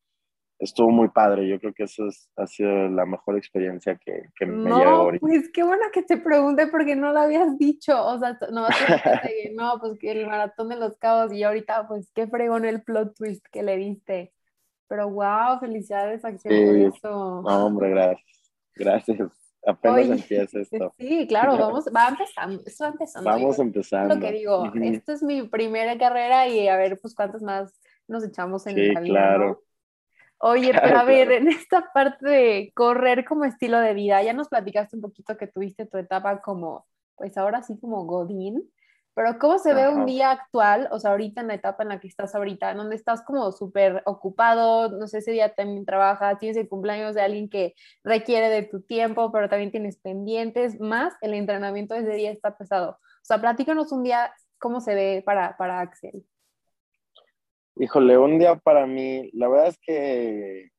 estuvo 0.58 0.90
muy 0.90 1.08
padre, 1.08 1.46
yo 1.46 1.60
creo 1.60 1.72
que 1.72 1.84
eso 1.84 2.08
ha 2.36 2.46
sido 2.48 2.88
la 2.88 3.06
mejor 3.06 3.36
experiencia 3.36 3.96
que, 3.96 4.30
que 4.36 4.46
me 4.46 4.68
no, 4.68 4.76
ahorita. 4.76 5.20
Pues 5.24 5.48
qué 5.52 5.62
bueno 5.62 5.84
que 5.92 6.02
te 6.02 6.16
pregunte 6.16 6.66
porque 6.66 6.96
no 6.96 7.12
lo 7.12 7.20
habías 7.20 7.56
dicho, 7.56 8.04
o 8.04 8.18
sea, 8.18 8.36
no, 8.50 8.66
no, 9.54 9.78
pues 9.80 9.98
que 10.00 10.10
el 10.10 10.26
maratón 10.26 10.70
de 10.70 10.76
los 10.76 10.96
cabos 10.96 11.32
y 11.32 11.44
ahorita 11.44 11.86
pues 11.86 12.10
qué 12.12 12.26
fregón 12.26 12.64
el 12.64 12.82
plot 12.82 13.14
twist 13.14 13.46
que 13.52 13.62
le 13.62 13.76
diste. 13.76 14.32
Pero 14.88 15.10
wow, 15.10 15.58
felicidades 15.60 16.24
Axel 16.24 16.66
por 16.66 16.76
eso. 16.76 17.42
No, 17.42 17.66
hombre, 17.66 17.90
gracias. 17.90 18.36
Gracias. 18.74 19.18
Apenas 19.66 20.20
empieza 20.20 20.60
esto. 20.60 20.94
Sí, 20.98 21.26
claro, 21.26 21.56
vamos, 21.58 21.86
va 21.94 22.08
empezando, 22.08 22.62
esto 22.64 22.84
va 22.84 22.90
empezando. 22.90 23.30
Vamos 23.30 23.58
empezando. 23.58 24.14
Lo 24.14 24.20
que 24.20 24.32
digo, 24.32 24.72
esto 24.82 25.12
es 25.12 25.22
mi 25.22 25.42
primera 25.48 25.98
carrera 25.98 26.46
y 26.46 26.68
a 26.68 26.76
ver, 26.76 26.98
pues 27.00 27.14
cuántas 27.14 27.42
más 27.42 27.74
nos 28.06 28.24
echamos 28.24 28.66
en 28.68 28.76
sí, 28.76 28.92
la 28.92 29.00
vida, 29.00 29.12
claro. 29.12 29.62
Oye, 30.38 30.70
pero 30.72 30.98
a 30.98 31.04
ver, 31.04 31.32
en 31.32 31.48
esta 31.48 31.90
parte 31.92 32.28
de 32.28 32.72
correr 32.74 33.24
como 33.24 33.44
estilo 33.44 33.80
de 33.80 33.94
vida, 33.94 34.22
ya 34.22 34.34
nos 34.34 34.48
platicaste 34.48 34.94
un 34.94 35.02
poquito 35.02 35.36
que 35.36 35.46
tuviste 35.46 35.86
tu 35.86 35.96
etapa 35.96 36.42
como, 36.42 36.86
pues 37.16 37.36
ahora 37.38 37.62
sí 37.62 37.78
como 37.80 38.04
Godín, 38.04 38.70
pero 39.16 39.38
¿cómo 39.38 39.58
se 39.58 39.72
ve 39.72 39.88
un 39.88 40.04
día 40.04 40.30
actual, 40.30 40.88
o 40.92 41.00
sea, 41.00 41.12
ahorita 41.12 41.40
en 41.40 41.48
la 41.48 41.54
etapa 41.54 41.82
en 41.82 41.88
la 41.88 42.00
que 42.00 42.06
estás 42.06 42.34
ahorita, 42.34 42.70
en 42.70 42.76
donde 42.76 42.96
estás 42.96 43.22
como 43.22 43.50
súper 43.50 44.02
ocupado, 44.04 44.90
no 44.90 45.06
sé, 45.06 45.18
ese 45.18 45.32
día 45.32 45.54
también 45.54 45.86
trabajas, 45.86 46.38
tienes 46.38 46.58
el 46.58 46.68
cumpleaños 46.68 47.14
de 47.14 47.22
alguien 47.22 47.48
que 47.48 47.74
requiere 48.04 48.50
de 48.50 48.64
tu 48.64 48.82
tiempo, 48.82 49.32
pero 49.32 49.48
también 49.48 49.70
tienes 49.70 49.96
pendientes, 49.96 50.78
más 50.80 51.14
el 51.22 51.32
entrenamiento 51.32 51.94
de 51.94 52.00
ese 52.00 52.12
día 52.12 52.30
está 52.30 52.58
pesado. 52.58 52.90
O 52.90 53.24
sea, 53.24 53.40
platícanos 53.40 53.90
un 53.90 54.02
día 54.02 54.34
cómo 54.58 54.82
se 54.82 54.94
ve 54.94 55.22
para, 55.24 55.56
para 55.56 55.80
Axel. 55.80 56.22
Híjole, 57.76 58.18
un 58.18 58.38
día 58.38 58.56
para 58.56 58.86
mí, 58.86 59.30
la 59.32 59.48
verdad 59.48 59.68
es 59.68 59.78
que 59.78 60.72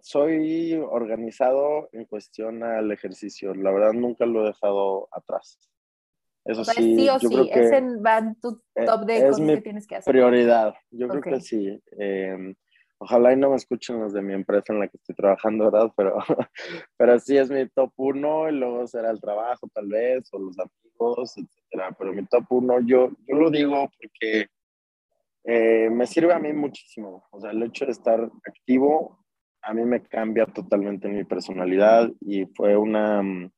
soy 0.00 0.74
organizado 0.76 1.88
en 1.90 2.04
cuestión 2.04 2.62
al 2.62 2.92
ejercicio, 2.92 3.52
la 3.52 3.72
verdad 3.72 3.94
nunca 3.94 4.26
lo 4.26 4.44
he 4.44 4.46
dejado 4.46 5.08
atrás. 5.10 5.58
Eso 6.44 6.64
sí, 6.64 6.96
sí 6.96 7.08
o 7.08 7.18
yo 7.18 7.28
sí, 7.28 7.28
creo 7.28 7.44
que 7.44 7.60
es 7.60 7.72
en 7.72 8.02
va 8.02 8.34
tu 8.40 8.60
eh, 8.74 8.84
top 8.86 9.04
de 9.04 9.28
cosas 9.28 9.46
que 9.46 9.60
tienes 9.60 9.86
que 9.86 9.96
hacer. 9.96 10.10
prioridad. 10.10 10.74
Yo 10.90 11.08
creo 11.08 11.22
que 11.22 11.40
sí. 11.40 11.80
Eh, 11.98 12.54
ojalá 12.98 13.32
y 13.32 13.36
no 13.36 13.50
me 13.50 13.56
escuchen 13.56 14.00
los 14.00 14.12
de 14.12 14.22
mi 14.22 14.32
empresa 14.32 14.72
en 14.72 14.80
la 14.80 14.88
que 14.88 14.96
estoy 14.96 15.14
trabajando, 15.14 15.70
¿verdad? 15.70 15.92
Pero, 15.96 16.16
pero 16.96 17.18
sí 17.18 17.36
es 17.36 17.50
mi 17.50 17.68
top 17.68 17.92
uno 17.96 18.48
y 18.48 18.52
luego 18.52 18.86
será 18.86 19.10
el 19.10 19.20
trabajo 19.20 19.68
tal 19.74 19.88
vez 19.88 20.28
o 20.32 20.38
los 20.38 20.56
amigos, 20.58 21.36
etcétera. 21.36 21.94
Pero 21.98 22.12
mi 22.12 22.24
top 22.26 22.44
uno, 22.50 22.80
yo, 22.80 23.10
yo 23.26 23.36
lo 23.36 23.50
digo 23.50 23.90
porque 23.98 24.46
eh, 25.44 25.90
me 25.90 26.06
sirve 26.06 26.32
a 26.32 26.38
mí 26.38 26.52
muchísimo. 26.52 27.26
O 27.30 27.40
sea, 27.40 27.50
el 27.50 27.62
hecho 27.62 27.84
de 27.84 27.92
estar 27.92 28.30
activo 28.46 29.20
a 29.62 29.74
mí 29.74 29.84
me 29.84 30.02
cambia 30.02 30.46
totalmente 30.46 31.08
mi 31.08 31.24
personalidad 31.24 32.10
y 32.20 32.46
fue 32.46 32.76
una, 32.76 33.22
mm, 33.22 33.50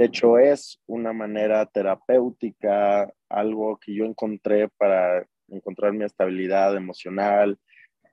de 0.00 0.06
hecho 0.06 0.38
es 0.38 0.80
una 0.86 1.12
manera 1.12 1.66
terapéutica, 1.66 3.12
algo 3.28 3.78
que 3.78 3.94
yo 3.94 4.06
encontré 4.06 4.66
para 4.78 5.26
encontrar 5.46 5.92
mi 5.92 6.06
estabilidad 6.06 6.74
emocional, 6.74 7.58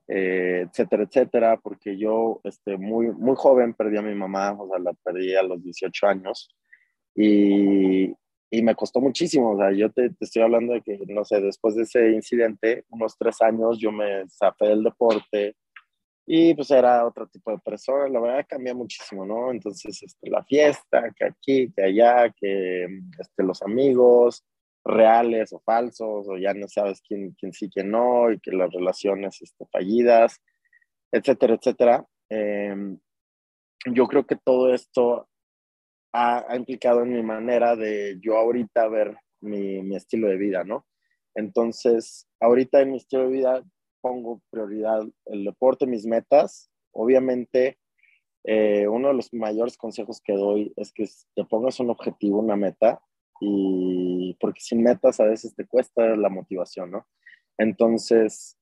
eh, 0.06 0.65
etcétera, 0.67 1.04
etcétera, 1.04 1.58
porque 1.63 1.97
yo 1.97 2.41
este, 2.43 2.76
muy, 2.78 3.08
muy 3.12 3.38
joven 3.38 3.73
perdí 3.73 3.95
a 3.95 4.02
mi 4.02 4.13
mamá, 4.15 4.52
o 4.60 4.67
sea, 4.67 4.80
la 4.80 4.91
perdí 5.02 5.34
a 5.36 5.43
los 5.43 5.63
18 5.63 6.08
años 6.08 6.54
y, 7.15 8.13
y 8.52 8.62
me 8.63 8.76
costó 8.76 9.00
muchísimo, 9.00 9.52
o 9.52 9.58
sea, 9.58 9.71
yo 9.71 9.89
te, 9.89 10.10
te, 10.10 10.26
estoy 10.26 10.41
hablando 10.41 10.73
de 10.73 10.82
que, 10.82 11.00
no 11.08 11.23
sé, 11.23 11.39
después 11.39 11.76
de 11.76 11.84
ese 11.84 12.12
incidente, 12.12 12.84
unos 12.89 13.15
tres 13.17 13.41
años 13.41 13.80
yo 13.80 13.93
me 13.93 14.28
zafé 14.28 14.65
del 14.65 14.84
deporte, 14.84 15.56
y 16.30 16.54
pues 16.56 16.70
era 16.72 17.08
otro 17.08 17.26
tipo 17.28 17.52
de 17.52 17.60
persona, 17.60 18.10
la 18.10 18.20
verdad 18.20 18.46
cambió 18.50 18.76
muchísimo, 18.76 19.26
¿no? 19.26 19.50
Entonces, 19.50 20.04
este, 20.04 20.30
la 20.30 20.44
fiesta, 20.44 21.10
que 21.16 21.24
aquí, 21.24 21.72
que 21.72 21.84
allá, 21.84 22.30
que 22.38 22.84
este, 23.18 23.44
los 23.44 23.62
amigos 23.62 24.44
reales 24.84 25.54
o 25.54 25.62
falsos, 25.62 26.28
o 26.28 26.38
ya 26.38 26.54
no 26.54 26.68
sabes 26.68 27.02
quién, 27.02 27.34
quién 27.40 27.54
sí, 27.54 27.70
quién 27.70 27.92
no, 27.92 28.30
y 28.30 28.42
que 28.42 28.52
las 28.52 28.70
relaciones 28.74 29.42
este, 29.42 29.66
fallidas, 29.72 30.42
etcétera, 31.13 31.54
etcétera. 31.54 32.06
Eh, 32.30 32.76
yo 33.94 34.06
creo 34.08 34.26
que 34.28 34.36
todo 34.36 34.74
esto 34.74 35.30
ha, 36.12 36.46
ha, 36.52 36.58
implicado 36.58 37.04
en 37.04 37.13
mi 37.13 37.24
manera 37.24 37.78
de 37.78 38.18
yo 38.20 38.36
ahorita 38.36 38.90
ver 38.90 39.16
mi, 39.40 39.82
mi 39.82 39.96
estilo 39.96 40.28
de 40.28 40.36
vida, 40.36 40.66
¿no? 40.66 40.86
Entonces, 41.36 42.28
ahorita 42.42 42.82
en 42.82 42.92
mi 42.92 42.98
estilo 42.98 43.24
de 43.24 43.30
vida 43.30 43.63
pongo 44.01 44.41
prioridad 44.49 45.03
el 45.25 45.43
deporte, 45.43 45.86
mis 45.86 46.05
metas. 46.05 46.69
Obviamente, 46.91 47.77
eh, 48.43 48.88
uno 48.88 49.10
de 49.10 49.13
los 49.13 49.33
mayores 49.33 49.77
consejos 49.77 50.21
que 50.21 50.33
doy 50.33 50.73
es 50.77 50.91
que 50.91 51.05
te 51.36 51.43
pongas 51.45 51.79
un 51.79 51.89
objetivo, 51.89 52.39
una 52.39 52.55
meta, 52.55 53.01
y 53.39 54.36
porque 54.39 54.62
sin 54.62 54.81
metas 54.81 55.19
a 55.19 55.25
veces 55.25 55.55
te 55.55 55.65
cuesta 55.65 56.15
la 56.15 56.29
motivación, 56.29 56.91
¿no? 56.91 57.07
Entonces, 57.57 58.57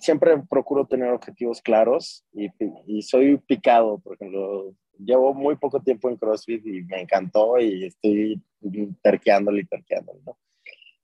siempre 0.00 0.42
procuro 0.48 0.86
tener 0.86 1.10
objetivos 1.10 1.60
claros 1.60 2.24
y, 2.32 2.48
y 2.86 3.02
soy 3.02 3.38
picado, 3.38 3.98
por 3.98 4.14
ejemplo, 4.14 4.74
llevo 4.98 5.34
muy 5.34 5.56
poco 5.56 5.80
tiempo 5.80 6.08
en 6.08 6.16
CrossFit 6.16 6.64
y 6.66 6.82
me 6.82 7.00
encantó 7.00 7.58
y 7.58 7.86
estoy 7.86 8.40
terqueándolo 9.02 9.58
y 9.58 9.66
terqueándolo, 9.66 10.20
¿no? 10.24 10.38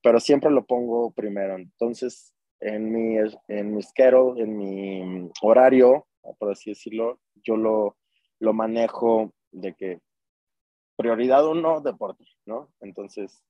Pero 0.03 0.21
siempre 0.21 0.51
lo 0.51 0.65
pongo 0.65 1.11
primero. 1.11 1.57
Entonces, 1.57 2.35
en 2.61 2.93
mi, 2.93 3.17
en 3.49 3.75
mi 3.75 3.83
schedule, 3.83 4.43
en 4.43 4.57
mi 4.57 5.31
horario, 5.43 6.07
por 6.39 6.53
así 6.53 6.71
decirlo, 6.71 7.19
yo 7.43 7.57
lo, 7.57 7.97
lo 8.39 8.53
manejo 8.53 9.33
de 9.51 9.75
que 9.75 10.01
prioridad 10.97 11.47
uno, 11.47 11.81
deporte, 11.81 12.25
¿no? 12.45 12.71
Entonces, 12.81 13.43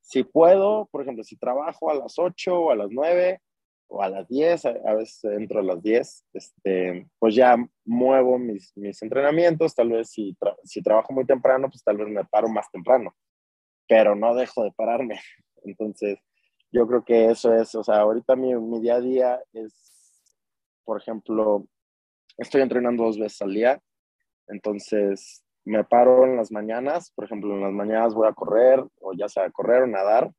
si 0.00 0.24
puedo, 0.24 0.86
por 0.86 1.02
ejemplo, 1.02 1.22
si 1.24 1.36
trabajo 1.36 1.90
a 1.90 1.94
las 1.94 2.18
8 2.18 2.58
o 2.58 2.70
a 2.70 2.76
las 2.76 2.88
9 2.90 3.40
o 3.88 4.02
a 4.02 4.08
las 4.08 4.26
10, 4.28 4.64
a, 4.66 4.94
veces 4.94 5.24
entro 5.24 5.60
a 5.60 5.62
las 5.62 5.82
10, 5.82 6.24
este, 6.32 7.06
pues 7.18 7.34
ya 7.34 7.56
muevo 7.84 8.38
mis, 8.38 8.74
mis 8.76 9.02
entrenamientos, 9.02 9.74
tal 9.74 9.90
vez 9.90 10.10
si, 10.10 10.36
si 10.64 10.82
trabajo 10.82 11.12
muy 11.12 11.26
temprano, 11.26 11.68
pues 11.68 11.82
tal 11.84 11.98
vez 11.98 12.08
me 12.08 12.24
paro 12.24 12.48
más 12.48 12.70
temprano, 12.70 13.14
pero 13.86 14.14
no 14.14 14.34
dejo 14.34 14.64
de 14.64 14.72
pararme. 14.72 15.20
Entonces, 15.64 16.18
yo 16.74 16.88
creo 16.88 17.04
que 17.04 17.30
eso 17.30 17.54
es, 17.54 17.72
o 17.76 17.84
sea, 17.84 18.00
ahorita 18.00 18.34
mi, 18.34 18.52
mi 18.56 18.80
día 18.80 18.96
a 18.96 19.00
día 19.00 19.40
es, 19.52 19.72
por 20.84 21.00
ejemplo, 21.00 21.64
estoy 22.36 22.62
entrenando 22.62 23.04
dos 23.04 23.16
veces 23.16 23.40
al 23.42 23.54
día, 23.54 23.80
entonces 24.48 25.44
me 25.64 25.84
paro 25.84 26.24
en 26.24 26.36
las 26.36 26.50
mañanas, 26.50 27.12
por 27.14 27.26
ejemplo, 27.26 27.54
en 27.54 27.60
las 27.60 27.72
mañanas 27.72 28.12
voy 28.12 28.26
a 28.26 28.32
correr, 28.32 28.84
o 29.00 29.12
ya 29.14 29.28
sea 29.28 29.48
correr 29.52 29.84
o 29.84 29.86
nadar, 29.86 30.32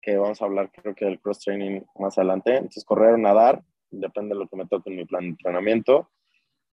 que 0.00 0.16
vamos 0.16 0.40
a 0.40 0.44
hablar 0.44 0.70
creo 0.70 0.94
que 0.94 1.06
del 1.06 1.20
cross 1.20 1.40
training 1.40 1.80
más 1.98 2.16
adelante, 2.16 2.52
entonces 2.54 2.84
correr 2.84 3.14
o 3.14 3.18
nadar, 3.18 3.60
depende 3.90 4.36
de 4.36 4.42
lo 4.42 4.48
que 4.48 4.56
me 4.56 4.68
toque 4.68 4.90
en 4.90 4.96
mi 4.96 5.06
plan 5.06 5.22
de 5.22 5.30
entrenamiento, 5.30 6.08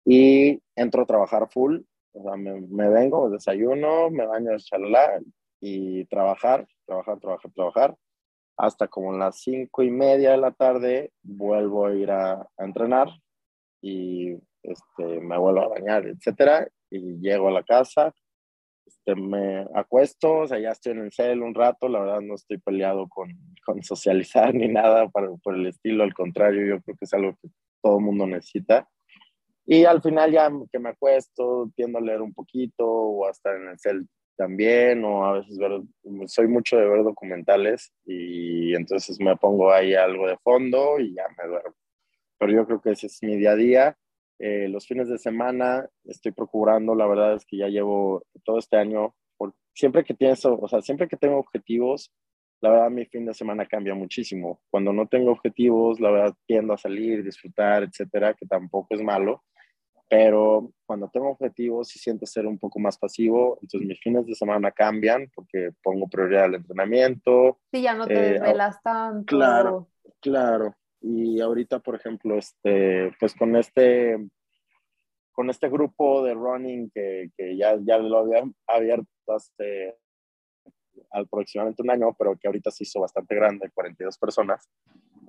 y 0.04 0.62
entro 0.76 1.04
a 1.04 1.08
trabajar 1.08 1.48
full, 1.50 1.80
o 2.12 2.22
sea, 2.22 2.36
me, 2.36 2.60
me 2.60 2.90
vengo, 2.90 3.30
desayuno, 3.30 4.10
me 4.10 4.28
baño, 4.28 4.58
chalala, 4.58 5.22
y 5.62 6.04
trabajar, 6.06 6.68
trabajar, 6.86 7.18
trabajar, 7.22 7.52
trabajar, 7.54 7.98
hasta 8.58 8.88
como 8.88 9.14
las 9.14 9.42
cinco 9.42 9.84
y 9.84 9.90
media 9.90 10.32
de 10.32 10.38
la 10.38 10.52
tarde 10.52 11.12
vuelvo 11.24 11.88
a 11.88 11.94
ir 11.94 12.12
a, 12.12 12.48
entrenar 12.58 13.10
y 13.82 14.34
este, 14.64 15.20
me 15.22 15.38
vuelvo 15.38 15.62
a 15.62 15.68
bañar, 15.68 16.08
etcétera, 16.08 16.68
y 16.90 17.20
llego 17.20 17.50
a 17.50 17.52
la 17.52 17.64
casa, 17.64 18.14
este, 18.86 19.16
me 19.16 19.66
acuesto, 19.76 20.40
o 20.40 20.48
sea, 20.48 20.60
ya 20.60 20.72
estoy 20.72 20.94
en 20.94 21.00
el 21.00 21.12
cel 21.12 21.42
un 21.42 21.54
rato, 21.54 21.88
la 21.88 22.00
verdad 22.00 22.22
no 22.22 22.36
estoy 22.36 22.58
peleado 22.58 23.08
con, 23.08 23.30
con 23.66 23.84
socializar 23.84 24.54
ni 24.54 24.68
nada 24.68 25.08
por, 25.10 25.40
por 25.42 25.56
el 25.56 25.68
estilo, 25.68 26.04
al 26.04 26.14
contrario, 26.14 26.66
yo 26.66 26.82
creo 26.82 26.98
que 26.98 27.06
es 27.06 27.14
algo 27.14 27.36
que 27.42 27.50
todo 27.82 28.00
mundo 28.00 28.26
necesita. 28.26 28.88
Y 29.68 29.86
al 29.86 30.02
final 30.02 30.32
ya 30.32 30.52
que 30.72 30.80
me 30.80 30.90
acuesto, 30.90 31.72
tiendo 31.76 31.98
a 31.98 32.02
leer 32.02 32.22
un 32.22 32.34
poquito 32.34 32.86
o 32.88 33.28
a 33.28 33.32
estar 33.32 33.56
en 33.56 33.70
el 33.70 33.80
cel 33.80 34.08
también, 34.36 35.04
o 35.04 35.26
a 35.26 35.34
veces 35.34 35.58
soy 36.28 36.48
mucho 36.48 36.78
de 36.78 36.88
ver 36.88 37.04
documentales 37.04 37.94
y 38.06 38.76
entonces 38.76 39.20
me 39.20 39.36
pongo 39.38 39.72
ahí 39.72 39.94
algo 39.94 40.28
de 40.28 40.38
fondo 40.38 41.00
y 41.00 41.14
ya 41.16 41.24
me 41.38 41.48
duermo. 41.48 41.76
Pero 42.38 42.52
yo 42.52 42.66
creo 42.66 42.82
que 42.82 42.92
ese 42.92 43.08
es 43.08 43.22
mi 43.24 43.38
día 43.38 43.52
a 43.52 43.56
día. 43.56 43.98
Eh, 44.40 44.68
los 44.68 44.86
fines 44.86 45.08
de 45.08 45.18
semana 45.18 45.88
estoy 46.04 46.32
procurando, 46.34 46.94
la 46.96 47.08
verdad 47.08 47.36
es 47.36 47.46
que 47.46 47.58
ya 47.58 47.68
llevo 47.68 48.24
todo 48.44 48.60
este 48.60 48.78
año, 48.78 49.16
siempre 49.74 50.04
que 50.04 50.14
tienes, 50.14 50.44
o 50.46 50.68
sea, 50.68 50.82
siempre 50.82 51.08
que 51.08 51.18
tengo 51.18 51.38
objetivos, 51.38 52.12
la 52.62 52.70
verdad 52.70 52.90
mi 52.90 53.06
fin 53.06 53.26
de 53.26 53.34
semana 53.34 53.66
cambia 53.66 53.94
muchísimo. 53.94 54.62
Cuando 54.70 54.94
no 54.94 55.08
tengo 55.08 55.32
objetivos, 55.32 56.00
la 56.00 56.12
verdad 56.12 56.36
tiendo 56.46 56.74
a 56.74 56.78
salir, 56.78 57.24
disfrutar, 57.24 57.84
etcétera, 57.84 58.34
que 58.34 58.46
tampoco 58.46 58.96
es 58.96 59.02
malo 59.02 59.44
pero 60.08 60.72
cuando 60.86 61.10
tengo 61.10 61.30
objetivos 61.30 61.88
sí 61.88 62.00
siento 62.00 62.26
ser 62.26 62.46
un 62.46 62.60
poco 62.60 62.80
más 62.80 62.98
pasivo, 62.98 63.58
entonces 63.62 63.88
mis 63.88 64.00
fines 64.00 64.26
de 64.26 64.36
semana 64.36 64.72
cambian 64.72 65.30
porque 65.34 65.72
pongo 65.82 66.08
prioridad 66.08 66.46
al 66.46 66.56
entrenamiento. 66.56 67.60
Sí, 67.72 67.82
ya 67.82 67.96
no 67.96 68.06
te 68.06 68.14
eh, 68.14 68.34
desvelas 68.34 68.82
tanto. 68.84 69.26
Claro, 69.26 69.90
claro. 70.22 70.76
Y 71.02 71.42
ahorita, 71.42 71.80
por 71.80 71.96
ejemplo, 71.96 72.38
este, 72.38 73.12
pues 73.20 73.34
con 73.36 73.56
este, 73.56 74.18
con 75.32 75.50
este 75.50 75.70
grupo 75.70 76.24
de 76.24 76.34
running 76.34 76.90
que, 76.92 77.30
que 77.36 77.58
ya, 77.58 77.78
ya 77.82 77.98
lo 77.98 78.20
había 78.20 78.44
abierto 78.68 79.08
hace 79.28 79.96
aproximadamente 81.12 81.82
un 81.82 81.92
año, 81.92 82.16
pero 82.18 82.38
que 82.38 82.48
ahorita 82.48 82.72
se 82.72 82.84
hizo 82.84 83.02
bastante 83.02 83.36
grande, 83.36 83.72
42 83.74 84.18
personas, 84.18 84.70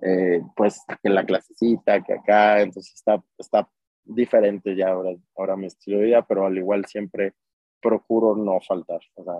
eh, 0.03 0.41
pues 0.55 0.83
que 1.03 1.09
la 1.09 1.25
clasecita, 1.25 2.03
que 2.03 2.15
acá, 2.15 2.61
entonces 2.61 2.95
está, 2.95 3.23
está 3.39 3.69
diferente 4.07 4.75
ya 4.77 4.89
ahora, 4.89 5.11
ahora 5.37 5.57
mi 5.57 5.67
estilo 5.67 5.99
de 5.99 6.05
vida, 6.07 6.27
pero 6.27 6.47
al 6.47 6.57
igual 6.57 6.85
siempre 6.87 7.35
procuro 7.81 8.37
no 8.37 8.61
faltar. 8.61 9.01
O 9.15 9.25
sea, 9.25 9.35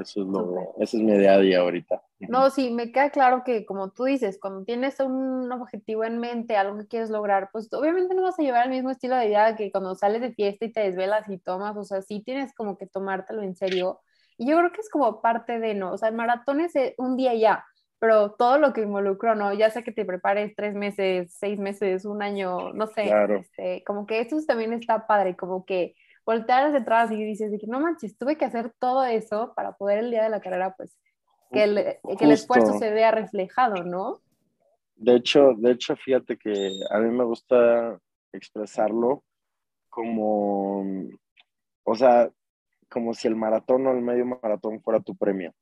eso 0.00 0.22
es, 0.22 0.26
lo, 0.26 0.74
eso 0.78 0.96
es 0.96 1.02
mi 1.02 1.18
día 1.18 1.34
a 1.34 1.38
día 1.38 1.60
ahorita. 1.60 2.02
No, 2.20 2.50
sí, 2.50 2.70
me 2.70 2.92
queda 2.92 3.10
claro 3.10 3.42
que 3.44 3.66
como 3.66 3.90
tú 3.90 4.04
dices, 4.04 4.38
cuando 4.40 4.64
tienes 4.64 5.00
un 5.00 5.50
objetivo 5.50 6.04
en 6.04 6.18
mente, 6.18 6.56
algo 6.56 6.78
que 6.78 6.86
quieres 6.86 7.10
lograr, 7.10 7.50
pues 7.52 7.72
obviamente 7.72 8.14
no 8.14 8.22
vas 8.22 8.38
a 8.38 8.42
llevar 8.42 8.66
el 8.66 8.70
mismo 8.70 8.90
estilo 8.90 9.16
de 9.16 9.26
vida 9.26 9.56
que 9.56 9.72
cuando 9.72 9.96
sales 9.96 10.20
de 10.20 10.32
fiesta 10.32 10.64
y 10.64 10.72
te 10.72 10.80
desvelas 10.80 11.28
y 11.28 11.38
tomas, 11.38 11.76
o 11.76 11.82
sea, 11.82 12.00
sí 12.00 12.22
tienes 12.22 12.54
como 12.54 12.78
que 12.78 12.86
tomártelo 12.86 13.42
en 13.42 13.56
serio. 13.56 14.00
Y 14.38 14.46
yo 14.48 14.56
creo 14.58 14.72
que 14.72 14.80
es 14.80 14.88
como 14.88 15.20
parte 15.20 15.58
de, 15.58 15.74
¿no? 15.74 15.92
O 15.92 15.98
sea, 15.98 16.08
el 16.08 16.14
maratón 16.14 16.60
es 16.60 16.72
un 16.96 17.16
día 17.16 17.34
ya, 17.34 17.64
pero 18.02 18.32
todo 18.32 18.58
lo 18.58 18.72
que 18.72 18.80
involucro, 18.80 19.36
¿no? 19.36 19.54
Ya 19.54 19.70
sea 19.70 19.82
que 19.82 19.92
te 19.92 20.04
prepares 20.04 20.56
tres 20.56 20.74
meses, 20.74 21.32
seis 21.38 21.56
meses, 21.56 22.04
un 22.04 22.20
año, 22.20 22.72
no 22.72 22.88
sé, 22.88 23.08
este, 23.38 23.84
como 23.86 24.06
que 24.06 24.18
eso 24.18 24.36
también 24.44 24.72
está 24.72 25.06
padre, 25.06 25.36
como 25.36 25.64
que 25.64 25.94
voltear 26.26 26.66
hacia 26.66 26.80
atrás 26.80 27.12
y 27.12 27.22
dices, 27.22 27.52
de 27.52 27.60
que 27.60 27.68
no 27.68 27.78
manches, 27.78 28.18
tuve 28.18 28.36
que 28.36 28.44
hacer 28.44 28.72
todo 28.80 29.04
eso 29.04 29.52
para 29.54 29.76
poder 29.76 30.00
el 30.00 30.10
día 30.10 30.24
de 30.24 30.30
la 30.30 30.40
carrera, 30.40 30.74
pues, 30.76 30.98
que 31.52 31.62
el, 31.62 31.76
que 32.18 32.24
el 32.24 32.32
esfuerzo 32.32 32.76
se 32.76 32.90
vea 32.90 33.12
reflejado, 33.12 33.84
¿no? 33.84 34.20
De 34.96 35.14
hecho, 35.14 35.54
de 35.56 35.70
hecho, 35.70 35.94
fíjate 35.94 36.36
que 36.36 36.72
a 36.90 36.98
mí 36.98 37.08
me 37.08 37.22
gusta 37.22 38.00
expresarlo 38.32 39.22
como, 39.88 40.84
o 41.84 41.94
sea, 41.94 42.28
como 42.88 43.14
si 43.14 43.28
el 43.28 43.36
maratón 43.36 43.86
o 43.86 43.92
el 43.92 44.02
medio 44.02 44.26
maratón 44.26 44.82
fuera 44.82 44.98
tu 44.98 45.14
premio. 45.14 45.54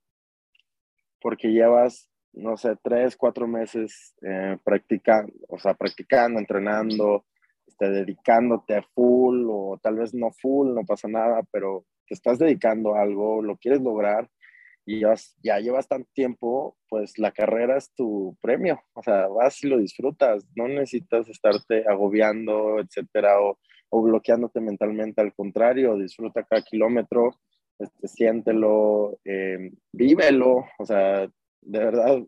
Porque 1.21 1.49
llevas 1.49 2.11
no 2.33 2.57
sé, 2.57 2.77
tres, 2.83 3.17
cuatro 3.17 3.47
meses 3.47 4.15
eh, 4.23 4.57
practicando, 4.65 5.33
o 5.49 5.59
sea, 5.59 5.75
practicando, 5.75 6.39
entrenando, 6.39 7.25
este, 7.67 7.91
dedicándote 7.91 8.77
a 8.77 8.83
full 8.95 9.47
o 9.49 9.79
tal 9.83 9.97
vez 9.97 10.15
no 10.15 10.31
full, 10.33 10.75
no 10.75 10.85
pasa 10.85 11.09
nada, 11.09 11.43
pero 11.51 11.85
te 12.07 12.15
estás 12.15 12.39
dedicando 12.39 12.95
a 12.95 13.03
algo, 13.03 13.43
lo 13.43 13.57
quieres 13.57 13.81
lograr 13.81 14.29
y 14.87 15.01
ya, 15.01 15.59
llevas 15.61 15.87
tanto 15.87 16.09
tiempo, 16.15 16.77
pues 16.89 17.19
la 17.19 17.31
carrera 17.33 17.77
es 17.77 17.93
tu 17.95 18.37
premio, 18.41 18.83
o 18.95 19.03
sea, 19.03 19.29
vas 19.29 19.63
y 19.63 19.69
lo 19.69 19.79
disfrutas, 19.79 20.45
no 20.57 20.67
necesitas 20.67 21.29
estarte 21.29 21.85
agobiando, 21.89 22.81
etcétera, 22.81 23.41
o, 23.41 23.59
o 23.91 24.03
bloqueándote 24.03 24.61
mentalmente, 24.61 25.21
al 25.21 25.35
contrario, 25.35 25.97
disfruta 25.97 26.43
cada 26.43 26.63
kilómetro, 26.63 27.31
este, 27.79 28.09
siéntelo, 28.09 29.19
eh, 29.25 29.71
vívelo, 29.93 30.65
o 30.79 30.85
sea, 30.85 31.29
de 31.63 31.79
verdad, 31.79 32.23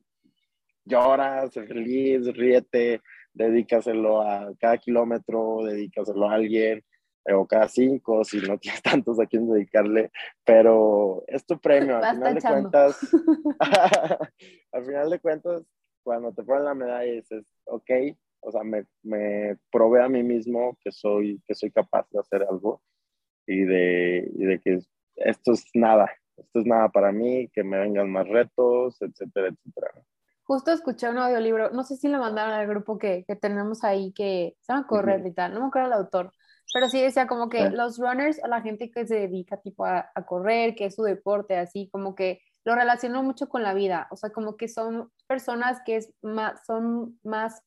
lloras, 0.85 1.53
feliz, 1.55 2.27
ríete, 2.35 3.01
dedícaselo 3.33 4.23
a 4.23 4.53
cada 4.59 4.79
kilómetro, 4.79 5.65
dedícaselo 5.65 6.29
a 6.29 6.35
alguien, 6.35 6.85
eh, 7.25 7.33
o 7.35 7.47
cada 7.47 7.69
cinco, 7.69 8.25
si 8.25 8.39
no 8.41 8.59
tienes 8.61 8.83
tantos 8.83 9.21
a 9.21 9.27
quien 9.27 9.49
dedicarle, 9.49 10.11
pero 10.45 11.23
es 11.27 11.45
tu 11.47 11.59
premio, 11.61 11.99
al 11.99 12.17
final 12.17 12.35
de 12.35 12.41
cuentas, 12.41 12.99
al 14.73 14.85
final 14.85 15.11
de 15.11 15.21
cuentas, 15.21 15.63
cuando 16.05 16.33
te 16.33 16.43
ponen 16.43 16.65
la 16.65 16.75
medalla 16.75 17.13
dices, 17.13 17.45
ok, 17.65 17.91
o 18.41 18.51
sea, 18.51 18.65
me, 18.65 18.85
me 19.03 19.57
probé 19.71 20.03
a 20.03 20.09
mí 20.09 20.23
mismo 20.25 20.77
que 20.83 20.91
soy, 20.91 21.41
que 21.47 21.55
soy 21.55 21.71
capaz 21.71 22.09
de 22.11 22.19
hacer 22.19 22.43
algo 22.43 22.83
y 23.47 23.63
de, 23.63 24.29
y 24.35 24.45
de 24.45 24.61
que 24.61 24.79
esto 25.17 25.53
es 25.53 25.65
nada, 25.75 26.11
esto 26.37 26.61
es 26.61 26.67
nada 26.67 26.89
para 26.89 27.13
mí, 27.13 27.49
que 27.49 27.63
me 27.63 27.79
vengan 27.79 28.11
más 28.11 28.29
retos, 28.29 29.01
etcétera, 29.01 29.49
etcétera. 29.49 29.91
Justo 30.45 30.73
escuché 30.73 31.09
un 31.09 31.19
audiolibro, 31.19 31.71
no 31.71 31.85
sé 31.85 31.97
si 31.97 32.09
lo 32.09 32.19
mandaron 32.19 32.53
al 32.53 32.67
grupo 32.67 32.99
que, 32.99 33.25
que 33.27 33.37
tenemos 33.37 33.85
ahí, 33.85 34.13
que 34.13 34.57
se 34.61 34.73
llama 34.73 34.87
Correr 34.87 35.27
y 35.27 35.33
tal, 35.33 35.55
no 35.55 35.61
me 35.61 35.67
acuerdo 35.67 35.89
el 35.89 35.95
autor, 35.95 36.33
pero 36.73 36.89
sí 36.89 37.01
decía 37.01 37.27
como 37.27 37.49
que 37.49 37.71
los 37.71 37.99
runners, 37.99 38.41
la 38.49 38.61
gente 38.61 38.91
que 38.91 39.07
se 39.07 39.15
dedica 39.15 39.59
tipo 39.59 39.85
a, 39.85 40.11
a, 40.15 40.27
correr, 40.27 40.75
que 40.75 40.87
es 40.87 40.95
su 40.95 41.03
deporte, 41.03 41.57
así 41.57 41.89
como 41.93 42.15
que 42.15 42.41
lo 42.65 42.75
relacionó 42.75 43.23
mucho 43.23 43.49
con 43.49 43.63
la 43.63 43.75
vida, 43.75 44.09
o 44.11 44.17
sea, 44.17 44.31
como 44.31 44.57
que 44.57 44.69
son 44.69 45.11
personas 45.27 45.81
que 45.85 45.97
es 45.97 46.13
más, 46.23 46.65
son 46.67 47.19
más 47.23 47.63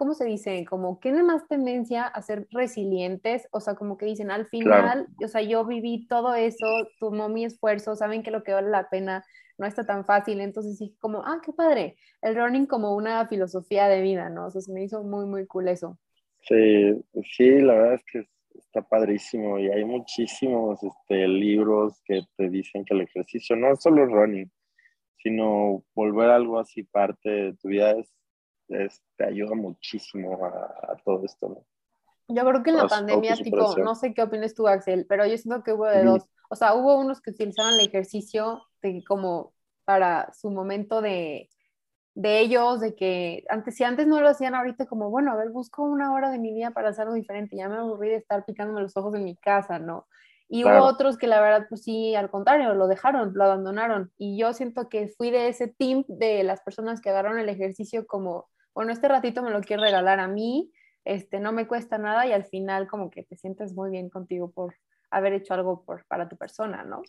¿cómo 0.00 0.14
se 0.14 0.24
dice? 0.24 0.64
Como 0.64 0.98
tienen 0.98 1.26
más 1.26 1.46
tendencia 1.46 2.04
a 2.06 2.22
ser 2.22 2.48
resilientes, 2.52 3.46
o 3.50 3.60
sea, 3.60 3.74
como 3.74 3.98
que 3.98 4.06
dicen, 4.06 4.30
al 4.30 4.46
final, 4.46 5.06
o 5.22 5.28
sea, 5.28 5.42
yo 5.42 5.66
viví 5.66 6.06
todo 6.06 6.34
eso, 6.34 6.64
tomó 6.98 7.28
mi 7.28 7.44
esfuerzo, 7.44 7.94
saben 7.96 8.22
que 8.22 8.30
lo 8.30 8.42
que 8.42 8.54
vale 8.54 8.70
la 8.70 8.88
pena 8.88 9.22
no 9.58 9.66
está 9.66 9.84
tan 9.84 10.06
fácil, 10.06 10.40
entonces 10.40 10.78
sí, 10.78 10.96
como, 11.00 11.22
ah, 11.26 11.42
qué 11.44 11.52
padre, 11.52 11.98
el 12.22 12.34
running 12.34 12.64
como 12.64 12.96
una 12.96 13.28
filosofía 13.28 13.88
de 13.88 14.00
vida, 14.00 14.30
¿no? 14.30 14.46
O 14.46 14.50
sea, 14.50 14.62
se 14.62 14.72
me 14.72 14.82
hizo 14.82 15.02
muy, 15.02 15.26
muy 15.26 15.46
cool 15.46 15.68
eso. 15.68 15.98
Sí, 16.48 16.98
sí, 17.36 17.60
la 17.60 17.74
verdad 17.74 17.94
es 17.96 18.04
que 18.10 18.24
está 18.54 18.80
padrísimo 18.80 19.58
y 19.58 19.68
hay 19.68 19.84
muchísimos 19.84 20.82
este, 20.82 21.28
libros 21.28 22.00
que 22.06 22.22
te 22.38 22.48
dicen 22.48 22.86
que 22.86 22.94
el 22.94 23.02
ejercicio 23.02 23.54
no 23.54 23.72
es 23.72 23.82
solo 23.82 24.06
running, 24.06 24.50
sino 25.18 25.84
volver 25.94 26.30
algo 26.30 26.58
así 26.58 26.84
parte 26.84 27.28
de 27.28 27.52
tu 27.56 27.68
vida 27.68 27.90
es 27.90 28.10
te 29.16 29.24
ayuda 29.24 29.54
muchísimo 29.54 30.44
a, 30.44 30.96
todo 31.04 31.24
esto, 31.24 31.48
¿no? 31.48 31.66
Yo 32.28 32.44
creo 32.46 32.62
que 32.62 32.70
en 32.70 32.76
la 32.76 32.86
pandemia, 32.86 33.34
tipo, 33.36 33.76
no 33.78 33.96
sé 33.96 34.14
qué 34.14 34.22
opinas 34.22 34.54
tú, 34.54 34.68
Axel, 34.68 35.04
pero 35.08 35.26
yo 35.26 35.36
siento 35.36 35.64
que 35.64 35.72
hubo 35.72 35.86
de 35.86 36.04
dos. 36.04 36.24
O 36.48 36.54
sea, 36.54 36.74
hubo 36.74 36.96
unos 36.96 37.20
que 37.20 37.30
utilizaban 37.30 37.74
el 37.74 37.86
ejercicio 37.86 38.62
de, 38.82 39.02
como 39.04 39.52
para 39.84 40.32
su 40.32 40.50
momento 40.50 41.00
de, 41.00 41.48
de 42.14 42.40
ellos, 42.40 42.80
de 42.80 42.94
que 42.94 43.44
antes, 43.48 43.76
si 43.76 43.84
antes 43.84 44.06
no 44.06 44.20
lo 44.20 44.28
hacían, 44.28 44.54
ahorita 44.54 44.86
como, 44.86 45.10
bueno, 45.10 45.32
a 45.32 45.36
ver, 45.36 45.50
busco 45.50 45.82
una 45.82 46.12
hora 46.12 46.30
de 46.30 46.38
mi 46.38 46.52
día 46.52 46.70
para 46.70 46.90
hacer 46.90 47.02
algo 47.02 47.14
diferente, 47.14 47.56
ya 47.56 47.68
me 47.68 47.76
aburrí 47.76 48.10
de 48.10 48.16
estar 48.16 48.44
picándome 48.44 48.80
los 48.80 48.96
ojos 48.96 49.14
en 49.14 49.24
mi 49.24 49.36
casa, 49.36 49.78
¿no? 49.78 50.06
Y 50.52 50.64
hubo 50.64 50.82
otros 50.82 51.16
que 51.16 51.28
la 51.28 51.40
verdad, 51.40 51.66
pues 51.68 51.84
sí, 51.84 52.16
al 52.16 52.28
contrario, 52.28 52.74
lo 52.74 52.88
dejaron, 52.88 53.30
lo 53.34 53.44
abandonaron. 53.44 54.10
Y 54.18 54.36
yo 54.36 54.52
siento 54.52 54.88
que 54.88 55.06
fui 55.06 55.30
de 55.30 55.46
ese 55.46 55.68
team 55.68 56.04
de 56.08 56.42
las 56.42 56.60
personas 56.60 57.00
que 57.00 57.08
agarraron 57.08 57.38
el 57.38 57.48
ejercicio 57.48 58.04
como, 58.04 58.48
bueno, 58.74 58.92
este 58.92 59.08
ratito 59.08 59.42
me 59.42 59.50
lo 59.50 59.60
quiero 59.60 59.82
regalar 59.82 60.20
a 60.20 60.28
mí, 60.28 60.70
este, 61.04 61.40
no 61.40 61.52
me 61.52 61.66
cuesta 61.66 61.98
nada 61.98 62.26
y 62.26 62.32
al 62.32 62.44
final 62.44 62.86
como 62.86 63.10
que 63.10 63.22
te 63.22 63.36
sientes 63.36 63.74
muy 63.74 63.90
bien 63.90 64.10
contigo 64.10 64.50
por 64.50 64.74
haber 65.10 65.32
hecho 65.32 65.54
algo 65.54 65.84
por, 65.84 66.04
para 66.06 66.28
tu 66.28 66.36
persona, 66.36 66.84
¿no? 66.84 67.02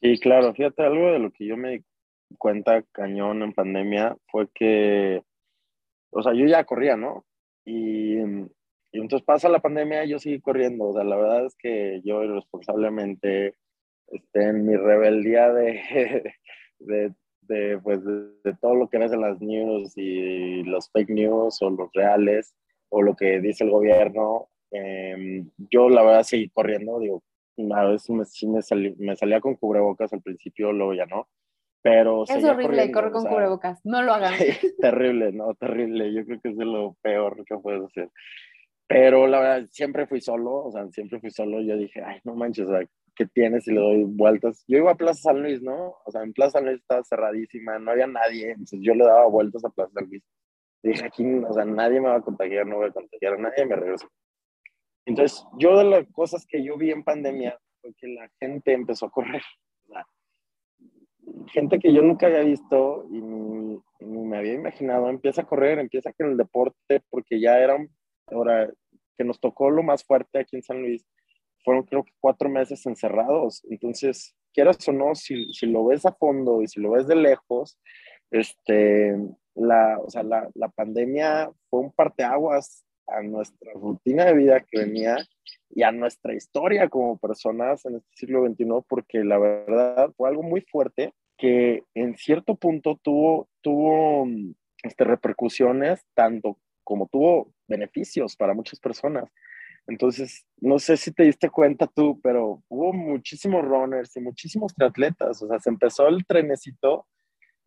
Sí, 0.00 0.18
claro, 0.18 0.52
fíjate, 0.54 0.82
algo 0.82 1.12
de 1.12 1.18
lo 1.18 1.30
que 1.30 1.46
yo 1.46 1.56
me 1.56 1.70
di 1.70 1.84
cuenta 2.38 2.82
cañón 2.92 3.42
en 3.42 3.52
pandemia 3.52 4.16
fue 4.26 4.48
que, 4.52 5.22
o 6.10 6.22
sea, 6.22 6.34
yo 6.34 6.46
ya 6.46 6.64
corría, 6.64 6.96
¿no? 6.96 7.24
Y 7.64 8.18
y 8.94 9.00
entonces 9.00 9.26
pasa 9.26 9.48
la 9.48 9.58
pandemia 9.58 10.04
y 10.04 10.10
yo 10.10 10.20
sigo 10.20 10.40
corriendo. 10.40 10.84
O 10.84 10.92
sea, 10.92 11.02
la 11.02 11.16
verdad 11.16 11.46
es 11.46 11.56
que 11.56 12.00
yo 12.04 12.22
irresponsablemente 12.22 13.56
este, 14.06 14.44
en 14.44 14.64
mi 14.64 14.76
rebeldía 14.76 15.52
de, 15.52 16.32
de, 17.46 17.78
pues, 17.82 18.04
de, 18.04 18.54
todo 18.60 18.74
lo 18.74 18.88
que 18.88 18.98
ves 18.98 19.12
en 19.12 19.20
las 19.20 19.40
news 19.40 19.92
y 19.96 20.62
los 20.64 20.90
fake 20.90 21.10
news 21.10 21.60
o 21.62 21.70
los 21.70 21.90
reales 21.92 22.54
o 22.88 23.02
lo 23.02 23.14
que 23.16 23.40
dice 23.40 23.64
el 23.64 23.70
gobierno, 23.70 24.48
em, 24.70 25.50
yo 25.70 25.88
la 25.88 26.02
verdad 26.02 26.22
seguí 26.22 26.48
corriendo. 26.50 26.98
Digo, 27.00 27.22
a 27.74 27.84
veces 27.86 28.10
me, 28.10 28.24
sí 28.24 28.46
me, 28.46 28.60
me 28.98 29.16
salía 29.16 29.40
con 29.40 29.56
cubrebocas 29.56 30.12
al 30.12 30.22
principio, 30.22 30.72
luego 30.72 30.94
ya 30.94 31.06
no. 31.06 31.28
Pero 31.82 32.24
es 32.24 32.42
horrible 32.42 32.90
correr 32.90 33.12
con 33.12 33.26
cubrebocas, 33.26 33.84
no 33.84 34.02
lo 34.02 34.14
hagan. 34.14 34.32
terrible, 34.80 35.32
no, 35.32 35.54
terrible. 35.54 36.14
Yo 36.14 36.24
creo 36.24 36.40
que 36.40 36.48
es 36.48 36.56
de 36.56 36.64
lo 36.64 36.96
peor 37.02 37.44
que 37.44 37.58
puedes 37.58 37.82
hacer. 37.82 38.10
Pero 38.86 39.26
la 39.26 39.40
verdad, 39.40 39.68
siempre 39.70 40.06
fui 40.06 40.22
solo, 40.22 40.64
o 40.64 40.72
sea, 40.72 40.86
siempre 40.92 41.20
fui 41.20 41.30
solo. 41.30 41.60
Yo 41.60 41.76
dije, 41.76 42.02
ay, 42.02 42.20
no 42.24 42.34
manches, 42.34 42.66
o 42.66 42.70
sea, 42.70 42.86
¿qué 43.14 43.26
tienes 43.26 43.64
si 43.64 43.72
le 43.72 43.80
doy 43.80 44.04
vueltas? 44.04 44.64
Yo 44.68 44.78
iba 44.78 44.92
a 44.92 44.96
Plaza 44.96 45.32
San 45.32 45.42
Luis, 45.42 45.62
¿no? 45.62 45.96
O 46.04 46.10
sea, 46.10 46.22
en 46.22 46.32
Plaza 46.32 46.58
San 46.58 46.66
Luis 46.66 46.80
estaba 46.80 47.04
cerradísima, 47.04 47.78
no 47.78 47.90
había 47.90 48.06
nadie, 48.06 48.50
entonces 48.50 48.80
yo 48.82 48.94
le 48.94 49.04
daba 49.04 49.26
vueltas 49.26 49.64
a 49.64 49.70
Plaza 49.70 49.92
San 49.94 50.08
Luis. 50.08 50.22
dije, 50.82 51.04
aquí, 51.04 51.24
o 51.24 51.52
sea, 51.52 51.64
nadie 51.64 52.00
me 52.00 52.08
va 52.08 52.16
a 52.16 52.22
contagiar, 52.22 52.66
no 52.66 52.76
voy 52.76 52.88
a 52.88 52.92
contagiar 52.92 53.34
a 53.34 53.38
nadie, 53.38 53.66
me 53.66 53.76
regreso. 53.76 54.08
Entonces, 55.06 55.44
yo 55.58 55.76
de 55.78 55.84
las 55.84 56.06
cosas 56.12 56.46
que 56.46 56.64
yo 56.64 56.76
vi 56.76 56.90
en 56.90 57.04
pandemia 57.04 57.58
fue 57.80 57.94
que 57.94 58.08
la 58.08 58.28
gente 58.40 58.72
empezó 58.72 59.06
a 59.06 59.10
correr. 59.10 59.42
Gente 61.48 61.78
que 61.78 61.92
yo 61.92 62.02
nunca 62.02 62.26
había 62.26 62.40
visto 62.40 63.06
y 63.10 63.20
ni, 63.20 63.78
ni, 64.00 64.24
me 64.24 64.38
había 64.38 64.54
imaginado, 64.54 65.08
empieza 65.08 65.42
a 65.42 65.46
correr, 65.46 65.78
empieza 65.78 66.12
con 66.12 66.30
el 66.30 66.36
deporte, 66.36 67.02
porque 67.10 67.40
ya 67.40 67.58
era 67.58 67.76
ahora 68.28 68.70
que 69.16 69.24
nos 69.24 69.40
tocó 69.40 69.70
lo 69.70 69.82
más 69.82 70.04
fuerte 70.04 70.38
aquí 70.38 70.56
en 70.56 70.62
San 70.62 70.80
Luis, 70.80 71.06
fueron 71.64 71.84
creo 71.84 72.04
que 72.04 72.12
cuatro 72.20 72.48
meses 72.48 72.84
encerrados. 72.86 73.62
Entonces, 73.68 74.34
quieras 74.52 74.86
o 74.88 74.92
no, 74.92 75.14
si, 75.14 75.52
si 75.52 75.66
lo 75.66 75.86
ves 75.86 76.06
a 76.06 76.12
fondo 76.12 76.62
y 76.62 76.68
si 76.68 76.80
lo 76.80 76.92
ves 76.92 77.06
de 77.06 77.16
lejos, 77.16 77.78
este, 78.30 79.16
la, 79.54 79.98
o 79.98 80.10
sea, 80.10 80.22
la, 80.22 80.48
la 80.54 80.68
pandemia 80.68 81.50
fue 81.70 81.80
un 81.80 81.92
parteaguas 81.92 82.84
a 83.06 83.22
nuestra 83.22 83.72
rutina 83.74 84.24
de 84.24 84.34
vida 84.34 84.60
que 84.60 84.78
venía 84.78 85.16
y 85.70 85.82
a 85.82 85.92
nuestra 85.92 86.34
historia 86.34 86.88
como 86.88 87.18
personas 87.18 87.84
en 87.84 87.96
este 87.96 88.08
siglo 88.14 88.46
XXI, 88.46 88.66
porque 88.88 89.24
la 89.24 89.38
verdad 89.38 90.10
fue 90.16 90.28
algo 90.28 90.42
muy 90.42 90.62
fuerte 90.62 91.12
que 91.36 91.82
en 91.94 92.16
cierto 92.16 92.54
punto 92.54 92.98
tuvo, 93.02 93.48
tuvo 93.60 94.26
este, 94.82 95.04
repercusiones 95.04 96.04
tanto 96.14 96.58
como 96.84 97.08
tuvo 97.08 97.52
beneficios 97.66 98.36
para 98.36 98.54
muchas 98.54 98.78
personas. 98.78 99.30
Entonces, 99.86 100.46
no 100.58 100.78
sé 100.78 100.96
si 100.96 101.12
te 101.12 101.24
diste 101.24 101.50
cuenta 101.50 101.86
tú, 101.86 102.18
pero 102.22 102.62
hubo 102.68 102.92
muchísimos 102.92 103.64
runners 103.64 104.16
y 104.16 104.20
muchísimos 104.20 104.74
triatletas. 104.74 105.42
O 105.42 105.48
sea, 105.48 105.58
se 105.58 105.70
empezó 105.70 106.08
el 106.08 106.24
trenecito 106.24 107.06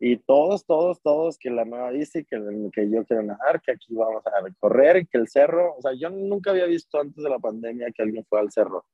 y 0.00 0.16
todos, 0.18 0.64
todos, 0.64 1.00
todos, 1.02 1.38
que 1.38 1.50
la 1.50 1.64
nueva 1.64 1.90
bici, 1.90 2.24
que, 2.24 2.38
que 2.72 2.90
yo 2.90 3.04
quiero 3.04 3.22
nadar, 3.22 3.60
que 3.60 3.72
aquí 3.72 3.94
vamos 3.94 4.24
a 4.26 4.30
correr, 4.58 5.06
que 5.08 5.18
el 5.18 5.28
cerro. 5.28 5.76
O 5.76 5.82
sea, 5.82 5.92
yo 5.94 6.10
nunca 6.10 6.50
había 6.50 6.66
visto 6.66 7.00
antes 7.00 7.22
de 7.22 7.30
la 7.30 7.38
pandemia 7.38 7.92
que 7.94 8.02
alguien 8.02 8.24
fue 8.28 8.40
al 8.40 8.50
cerro. 8.50 8.84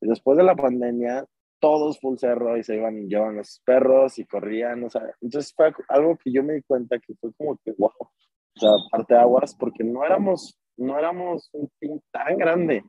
Y 0.00 0.08
después 0.08 0.36
de 0.36 0.44
la 0.44 0.56
pandemia, 0.56 1.24
todos 1.60 1.98
full 1.98 2.18
cerro 2.18 2.56
y 2.56 2.62
se 2.62 2.76
iban 2.76 2.98
y 2.98 3.08
llevaban 3.08 3.36
los 3.36 3.60
perros 3.64 4.18
y 4.18 4.26
corrían. 4.26 4.84
O 4.84 4.90
sea, 4.90 5.02
entonces 5.20 5.52
fue 5.54 5.72
algo 5.88 6.16
que 6.16 6.30
yo 6.32 6.42
me 6.42 6.54
di 6.54 6.62
cuenta 6.62 6.98
que 6.98 7.14
fue 7.14 7.32
como 7.34 7.56
que, 7.64 7.72
wow, 7.78 7.90
o 8.00 8.60
sea, 8.60 8.70
parte 8.90 9.14
aguas, 9.16 9.54
porque 9.54 9.82
no 9.82 10.04
éramos, 10.04 10.58
no 10.76 10.98
éramos 10.98 11.48
un 11.52 11.70
team 11.78 12.00
tan 12.10 12.36
grande. 12.36 12.84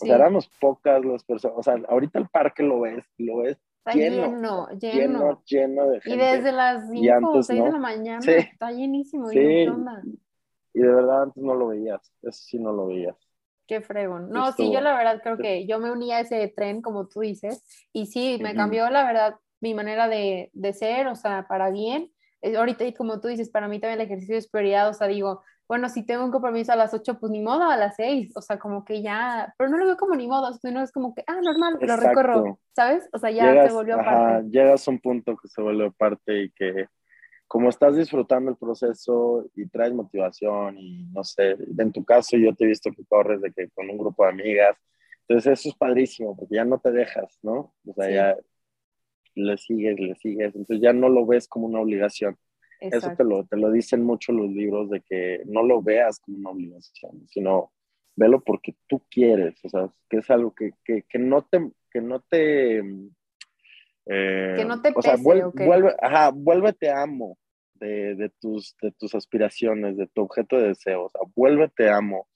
O 0.00 0.06
sea, 0.06 0.16
éramos 0.16 0.48
pocas 0.60 1.04
las 1.04 1.24
personas. 1.24 1.58
O 1.58 1.62
sea, 1.62 1.76
ahorita 1.88 2.18
el 2.18 2.28
parque 2.28 2.62
lo 2.62 2.80
ves, 2.80 3.04
lo 3.16 3.38
ves 3.38 3.58
lleno, 3.94 4.26
lleno, 4.26 4.68
lleno, 4.78 5.42
lleno, 5.44 5.88
de 5.88 6.00
gente. 6.00 6.16
Y 6.16 6.18
desde 6.18 6.52
las 6.52 6.90
5 6.90 7.30
o 7.30 7.42
6 7.42 7.64
de 7.64 7.72
la 7.72 7.78
mañana 7.78 8.18
está 8.18 8.72
llenísimo. 8.72 9.28
Sí. 9.28 9.38
Y, 9.38 10.80
de 10.80 10.88
verdad 10.88 11.22
antes 11.22 11.42
no 11.42 11.54
lo 11.54 11.68
veías, 11.68 12.12
eso 12.22 12.42
sí 12.44 12.58
no 12.58 12.72
lo 12.72 12.88
veías. 12.88 13.16
Qué 13.66 13.80
fregón. 13.80 14.28
No, 14.30 14.52
sí, 14.52 14.70
yo 14.70 14.80
la 14.80 14.96
verdad 14.96 15.20
creo 15.22 15.38
que 15.38 15.66
yo 15.66 15.80
me 15.80 15.90
uní 15.90 16.12
a 16.12 16.20
ese 16.20 16.46
tren, 16.48 16.82
como 16.82 17.08
tú 17.08 17.20
dices, 17.20 17.64
y 17.92 18.06
sí, 18.06 18.38
me 18.42 18.54
cambió 18.54 18.88
la 18.90 19.04
verdad 19.04 19.36
mi 19.60 19.74
manera 19.74 20.08
de, 20.08 20.50
de 20.52 20.72
ser, 20.72 21.06
o 21.08 21.14
sea, 21.14 21.46
para 21.48 21.70
bien 21.70 22.12
eh, 22.42 22.56
ahorita, 22.56 22.84
y 22.84 22.92
como 22.92 23.20
tú 23.20 23.28
dices, 23.28 23.50
para 23.50 23.68
mí 23.68 23.80
también 23.80 24.00
el 24.00 24.06
ejercicio 24.06 24.36
es 24.36 24.48
prioridad, 24.48 24.88
o 24.88 24.92
sea, 24.92 25.06
digo, 25.06 25.42
bueno, 25.68 25.88
si 25.88 26.04
tengo 26.04 26.24
un 26.24 26.30
compromiso 26.30 26.72
a 26.72 26.76
las 26.76 26.94
8, 26.94 27.18
pues 27.18 27.32
ni 27.32 27.40
modo, 27.40 27.64
a 27.68 27.76
las 27.76 27.96
6, 27.96 28.32
o 28.36 28.42
sea, 28.42 28.58
como 28.58 28.84
que 28.84 29.02
ya, 29.02 29.52
pero 29.58 29.70
no 29.70 29.78
lo 29.78 29.86
veo 29.86 29.96
como 29.96 30.14
ni 30.14 30.28
modo, 30.28 30.52
sino 30.54 30.82
es 30.82 30.92
como 30.92 31.14
que, 31.14 31.24
ah, 31.26 31.40
normal, 31.42 31.78
lo 31.80 31.96
recorro, 31.96 32.60
¿sabes? 32.74 33.08
O 33.12 33.18
sea, 33.18 33.30
ya 33.30 33.66
se 33.66 33.74
volvió 33.74 33.96
parte. 33.96 34.48
Llegas 34.50 34.86
a 34.86 34.90
un 34.90 35.00
punto 35.00 35.36
que 35.36 35.48
se 35.48 35.60
vuelve 35.60 35.90
parte 35.90 36.44
y 36.44 36.50
que 36.50 36.88
como 37.48 37.68
estás 37.68 37.96
disfrutando 37.96 38.50
el 38.50 38.56
proceso 38.56 39.48
y 39.54 39.66
traes 39.66 39.92
motivación 39.92 40.78
y 40.78 41.04
no 41.12 41.22
sé, 41.22 41.56
en 41.78 41.92
tu 41.92 42.04
caso 42.04 42.36
yo 42.36 42.54
te 42.54 42.64
he 42.64 42.68
visto 42.68 42.90
que 42.90 43.04
corres 43.04 43.40
de 43.40 43.52
que 43.52 43.68
con 43.70 43.88
un 43.88 43.98
grupo 43.98 44.24
de 44.24 44.30
amigas, 44.30 44.76
entonces 45.28 45.58
eso 45.58 45.68
es 45.68 45.74
padrísimo 45.76 46.36
porque 46.36 46.56
ya 46.56 46.64
no 46.64 46.78
te 46.78 46.90
dejas, 46.90 47.38
¿no? 47.42 47.74
O 47.86 47.94
sea, 47.94 48.10
ya 48.10 48.36
le 49.34 49.56
sigues, 49.58 49.98
le 49.98 50.14
sigues, 50.16 50.54
entonces 50.54 50.80
ya 50.80 50.92
no 50.92 51.08
lo 51.08 51.26
ves 51.26 51.46
como 51.46 51.66
una 51.66 51.80
obligación. 51.80 52.36
Eso 52.80 53.10
te 53.16 53.24
lo, 53.24 53.44
te 53.44 53.56
lo 53.56 53.70
dicen 53.70 54.02
mucho 54.04 54.32
los 54.32 54.50
libros 54.50 54.90
de 54.90 55.00
que 55.00 55.42
no 55.46 55.62
lo 55.62 55.82
veas 55.82 56.20
como 56.20 56.38
una 56.38 56.50
obligación, 56.50 57.26
sino 57.28 57.72
velo 58.16 58.42
porque 58.42 58.74
tú 58.86 59.02
quieres, 59.10 59.62
o 59.64 59.68
sea, 59.68 59.90
que 60.08 60.18
es 60.18 60.30
algo 60.30 60.54
que, 60.54 60.72
que, 60.84 61.02
que 61.02 61.18
no 61.18 61.42
te, 61.42 61.70
que 61.90 62.00
no 62.00 62.20
te, 62.20 62.78
eh, 62.78 64.54
que 64.56 64.64
no 64.64 64.80
te 64.80 64.92
o 64.94 65.02
sea, 65.02 65.16
vuelve, 65.16 65.94
ajá, 66.00 66.30
vuélvete 66.34 66.90
amo 66.90 67.38
de, 67.74 68.14
de, 68.14 68.30
tus, 68.40 68.76
de 68.80 68.92
tus 68.92 69.14
aspiraciones, 69.14 69.96
de 69.96 70.06
tu 70.06 70.22
objeto 70.22 70.56
de 70.56 70.68
deseo, 70.68 71.04
o 71.04 71.08
sea, 71.10 71.20
vuélvete 71.34 71.90
amo, 71.90 72.28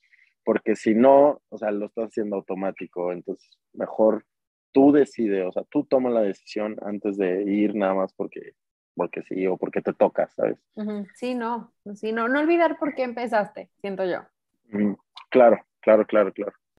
porque 0.45 0.77
si 0.77 0.95
no, 0.95 1.41
o 1.49 1.59
sea, 1.59 1.71
lo 1.71 1.87
estás 1.87 2.09
haciendo 2.09 2.37
automático, 2.37 3.13
entonces 3.13 3.59
mejor 3.73 4.25
tú 4.73 4.93
decides, 4.93 5.47
o 5.47 5.53
sea, 5.53 5.65
tú 5.71 5.85
tomas 5.85 6.13
la 6.13 6.23
decisión 6.23 6.77
antes 6.83 7.17
de 7.17 7.43
ir 7.45 7.75
nada 7.75 7.95
más 7.95 8.13
porque, 8.13 8.53
porque 9.01 9.23
sí 9.23 9.47
o 9.47 9.57
porque 9.57 9.81
te 9.81 9.95
toca, 9.95 10.29
¿sabes? 10.37 10.59
Sí, 11.15 11.35
no, 11.35 11.73
sí, 11.95 12.13
no, 12.13 12.29
no 12.29 12.41
olvidar 12.41 12.79
por 12.79 12.95
qué 12.95 13.03
empezaste, 13.03 13.71
siento 13.81 14.05
yo. 14.05 14.19
Claro, 15.31 15.59
claro, 15.81 16.05
claro, 16.07 16.31
claro. 16.35 16.53